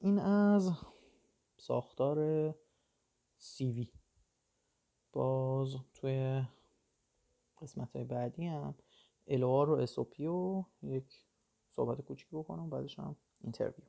این 0.00 0.18
از 0.18 0.72
ساختار 1.58 2.18
CV 3.60 3.92
باز 5.12 5.76
توی 5.94 6.42
قسمت 7.58 7.92
های 7.92 8.04
بعدی 8.04 8.46
هم 8.46 8.74
LOR 9.26 9.70
و 9.70 9.72
SOP 9.72 10.26
و 10.26 10.64
یک 10.82 11.26
صحبت 11.70 12.00
کوچیک 12.00 12.28
بکنم 12.32 12.70
بعدش 12.70 12.98
هم 12.98 13.16
interview 13.40 13.84